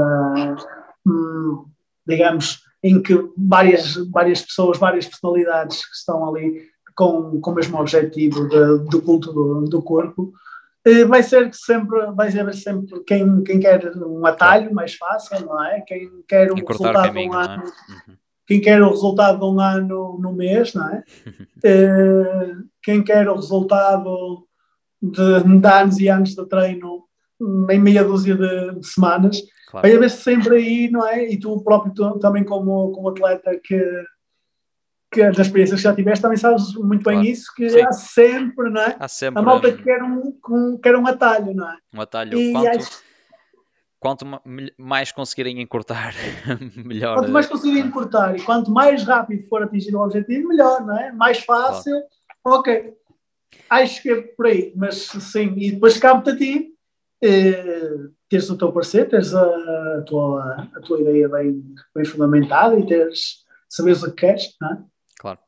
[1.04, 1.66] hum,
[2.06, 7.78] digamos, em que várias, várias pessoas, várias personalidades que estão ali com, com o mesmo
[7.78, 10.32] objetivo de, do culto do, do corpo,
[10.84, 15.62] eh, vai ser sempre, vai ser sempre quem, quem quer um atalho mais fácil, não
[15.64, 15.80] é?
[15.82, 17.44] Quem quer um resultado caminho, de um é?
[17.44, 18.10] ano, é?
[18.10, 18.16] uhum.
[18.46, 21.04] quem quer o resultado de um ano no mês, não é?
[21.62, 24.46] Eh, quem quer o resultado
[25.02, 27.04] de, de anos e anos de treino
[27.68, 29.86] em meia dúzia de, de semanas, claro.
[29.86, 31.24] vai haver sempre aí, não é?
[31.30, 33.80] E tu próprio tu, também como, como atleta que
[35.12, 37.26] que das experiências que já tiveste também sabes muito bem claro.
[37.26, 37.82] isso, que Sim.
[37.82, 38.96] há sempre, não é?
[38.98, 39.40] Há sempre.
[39.40, 41.76] A malta que quer um, um, quer um atalho, não é?
[41.92, 42.38] Um atalho.
[42.38, 43.02] E quanto, acho...
[43.98, 44.26] quanto
[44.78, 46.14] mais conseguirem encurtar,
[46.76, 47.16] melhor.
[47.16, 51.10] Quanto mais conseguirem encurtar e quanto mais rápido for atingir o objetivo, melhor, não é?
[51.10, 52.00] Mais fácil,
[52.44, 52.60] claro.
[52.60, 52.94] ok.
[53.68, 56.74] Acho que é por aí, mas sim, e depois cabe-te a ti
[57.22, 57.94] eh,
[58.30, 61.62] teres o teu parecer, teres a, a, tua, a tua ideia bem,
[61.94, 64.78] bem fundamentada e teres saberes o que queres, não é?
[65.18, 65.38] Claro.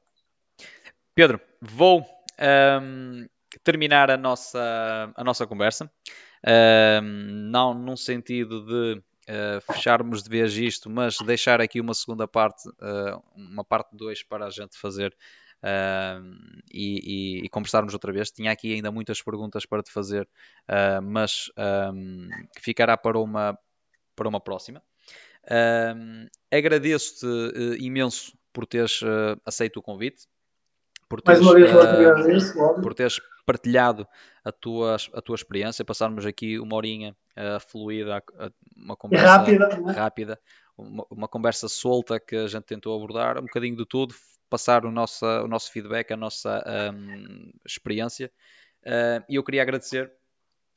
[1.14, 2.05] Pedro, vou
[2.83, 3.26] um,
[3.62, 5.91] terminar a nossa, a nossa conversa.
[6.45, 12.26] Um, não num sentido de uh, fecharmos de vez isto, mas deixar aqui uma segunda
[12.26, 15.14] parte, uh, uma parte 2 para a gente fazer
[15.62, 16.22] uh,
[16.72, 18.30] e, e, e, conversarmos outra vez.
[18.30, 20.28] Tinha aqui ainda muitas perguntas para te fazer,
[20.68, 21.50] uh, mas
[21.94, 22.28] um,
[22.60, 23.58] ficará para uma,
[24.14, 24.82] para uma próxima.
[26.50, 30.26] Agradeço-te uh, imenso por teres uh, aceito o convite,
[31.08, 34.06] por teres, Mais uma vez, uh, por teres partilhado
[34.44, 38.22] a tua, a tua experiência, passarmos aqui uma horinha uh, fluida,
[38.76, 40.38] uma conversa rápida, rápida
[40.76, 44.14] uma, uma, conversa solta que a gente tentou abordar, um bocadinho de tudo,
[44.53, 46.62] passar o nosso, o nosso feedback, a nossa
[46.94, 48.30] um, experiência.
[49.26, 50.12] E eu queria agradecer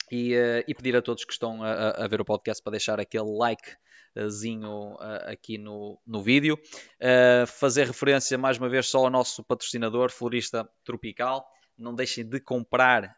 [0.10, 3.00] E, uh, e, pedir a todos que estão a, a, ver o podcast para deixar
[3.00, 6.60] aquele likezinho uh, aqui no, no vídeo.
[7.02, 11.44] Uh, fazer referência mais uma vez só ao nosso patrocinador, Florista Tropical.
[11.76, 13.18] Não deixem de comprar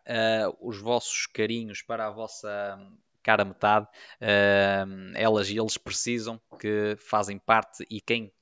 [0.60, 2.80] os vossos carinhos para a vossa
[3.22, 3.88] cara metade.
[5.14, 8.34] elas e eles precisam, que fazem parte e quem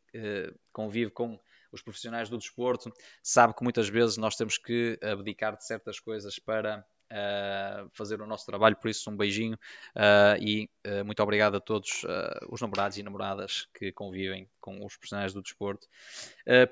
[0.71, 1.37] convive com
[1.75, 6.39] os profissionais do desporto sabe que muitas vezes nós temos que abdicar de certas coisas
[6.39, 8.75] para uh, fazer o nosso trabalho.
[8.75, 9.55] Por isso, um beijinho
[9.95, 12.05] uh, e uh, muito obrigado a todos
[12.49, 15.87] os namorados e namoradas que convivem com os profissionais do desporto.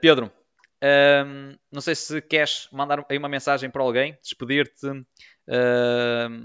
[0.01, 0.31] Pedro,
[1.71, 4.87] não sei se queres mandar aí uma mensagem para alguém, despedir-te,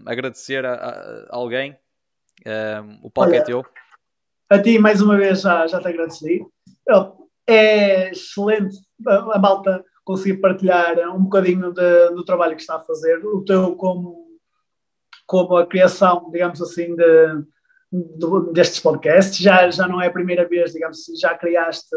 [0.07, 1.77] agradecer a, a alguém.
[3.03, 3.67] o palco é Olha, é teu.
[4.51, 6.47] A ti, mais uma vez, já, já te agradeci.
[7.49, 8.77] É excelente
[9.07, 13.75] a, malta conseguir partilhar um bocadinho de, do trabalho que está a fazer, o teu
[13.77, 14.27] como,
[15.27, 17.43] como a criação, digamos assim, de,
[17.93, 19.39] de, destes podcasts.
[19.39, 21.95] Já, já não é a primeira vez, digamos, já criaste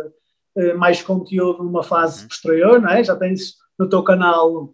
[0.57, 2.27] eh, mais conteúdo numa fase uhum.
[2.27, 3.03] posterior, não é?
[3.03, 4.73] Já tens no teu canal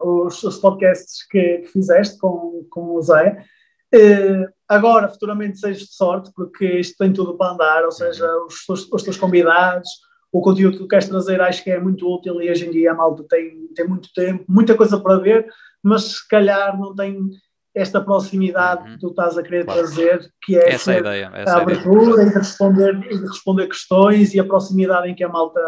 [0.00, 3.44] os, os podcasts que, que, fizeste com, com o Zé.
[3.92, 8.46] Eh, agora, futuramente, seja de sorte, porque isto tem tudo para andar, ou seja, uhum.
[8.46, 9.88] os, os, os teus convidados,
[10.32, 12.90] o conteúdo que tu queres trazer acho que é muito útil e hoje em dia
[12.90, 15.46] a malta tem, tem muito tempo, muita coisa para ver,
[15.82, 17.30] mas se calhar não tem
[17.74, 18.94] esta proximidade uhum.
[18.94, 19.80] que tu estás a querer claro.
[19.80, 23.66] trazer, que é essa a, ideia, essa a abertura e de, responder, e de responder
[23.66, 25.60] questões e a proximidade em que a malta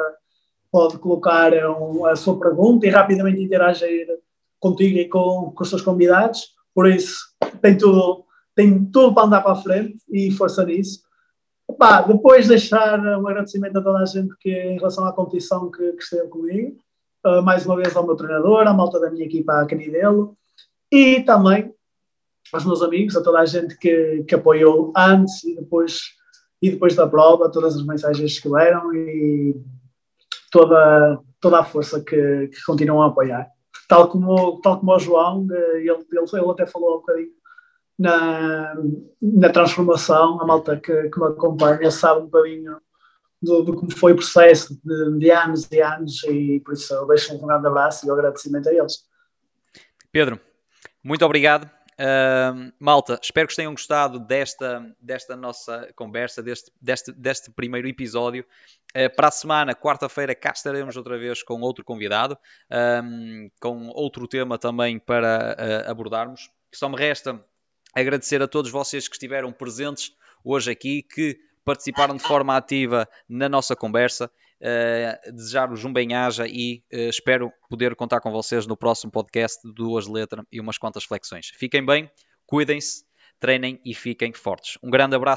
[0.70, 4.06] pode colocar a, a sua pergunta e rapidamente interagir
[4.60, 6.54] contigo e com, com os seus convidados.
[6.74, 7.16] Por isso,
[7.62, 8.25] tem tudo,
[8.56, 11.02] tem tudo para andar para a frente e força nisso.
[11.68, 15.92] Opa, depois deixar um agradecimento a toda a gente que, em relação à competição que,
[15.92, 16.78] que esteve comigo,
[17.26, 20.36] uh, mais uma vez ao meu treinador, à malta da minha equipa, a Canidelo,
[20.90, 21.74] e também
[22.52, 26.00] aos meus amigos, a toda a gente que, que apoiou antes e depois,
[26.62, 29.60] e depois da prova, todas as mensagens que deram e
[30.50, 33.48] toda, toda a força que, que continuam a apoiar.
[33.88, 37.35] Tal como, tal como o João, eh, ele, ele, ele até falou um bocadinho
[37.98, 38.74] na,
[39.20, 42.76] na transformação, a malta que, que me acompanha sabe um bocadinho
[43.40, 47.06] do, do como foi o processo de, de, anos e anos e por isso eu
[47.06, 49.04] deixo um grande abraço e um agradecimento a eles.
[50.12, 50.40] Pedro,
[51.02, 51.70] muito obrigado.
[51.98, 58.44] Uh, malta, espero que tenham gostado desta, desta nossa conversa, deste, deste, deste primeiro episódio.
[58.94, 62.36] Uh, para a semana, quarta-feira, cá estaremos outra vez com outro convidado,
[63.60, 66.50] com outro tema também para uh, abordarmos.
[66.74, 67.42] Só me resta
[68.00, 70.12] agradecer a todos vocês que estiveram presentes
[70.44, 74.30] hoje aqui, que participaram de forma ativa na nossa conversa.
[74.60, 79.74] Uh, Desejar-vos um bem-aja e uh, espero poder contar com vocês no próximo podcast de
[79.74, 81.48] duas letras e umas quantas flexões.
[81.58, 82.10] Fiquem bem,
[82.46, 83.04] cuidem-se,
[83.40, 84.78] treinem e fiquem fortes.
[84.82, 85.34] Um grande abraço.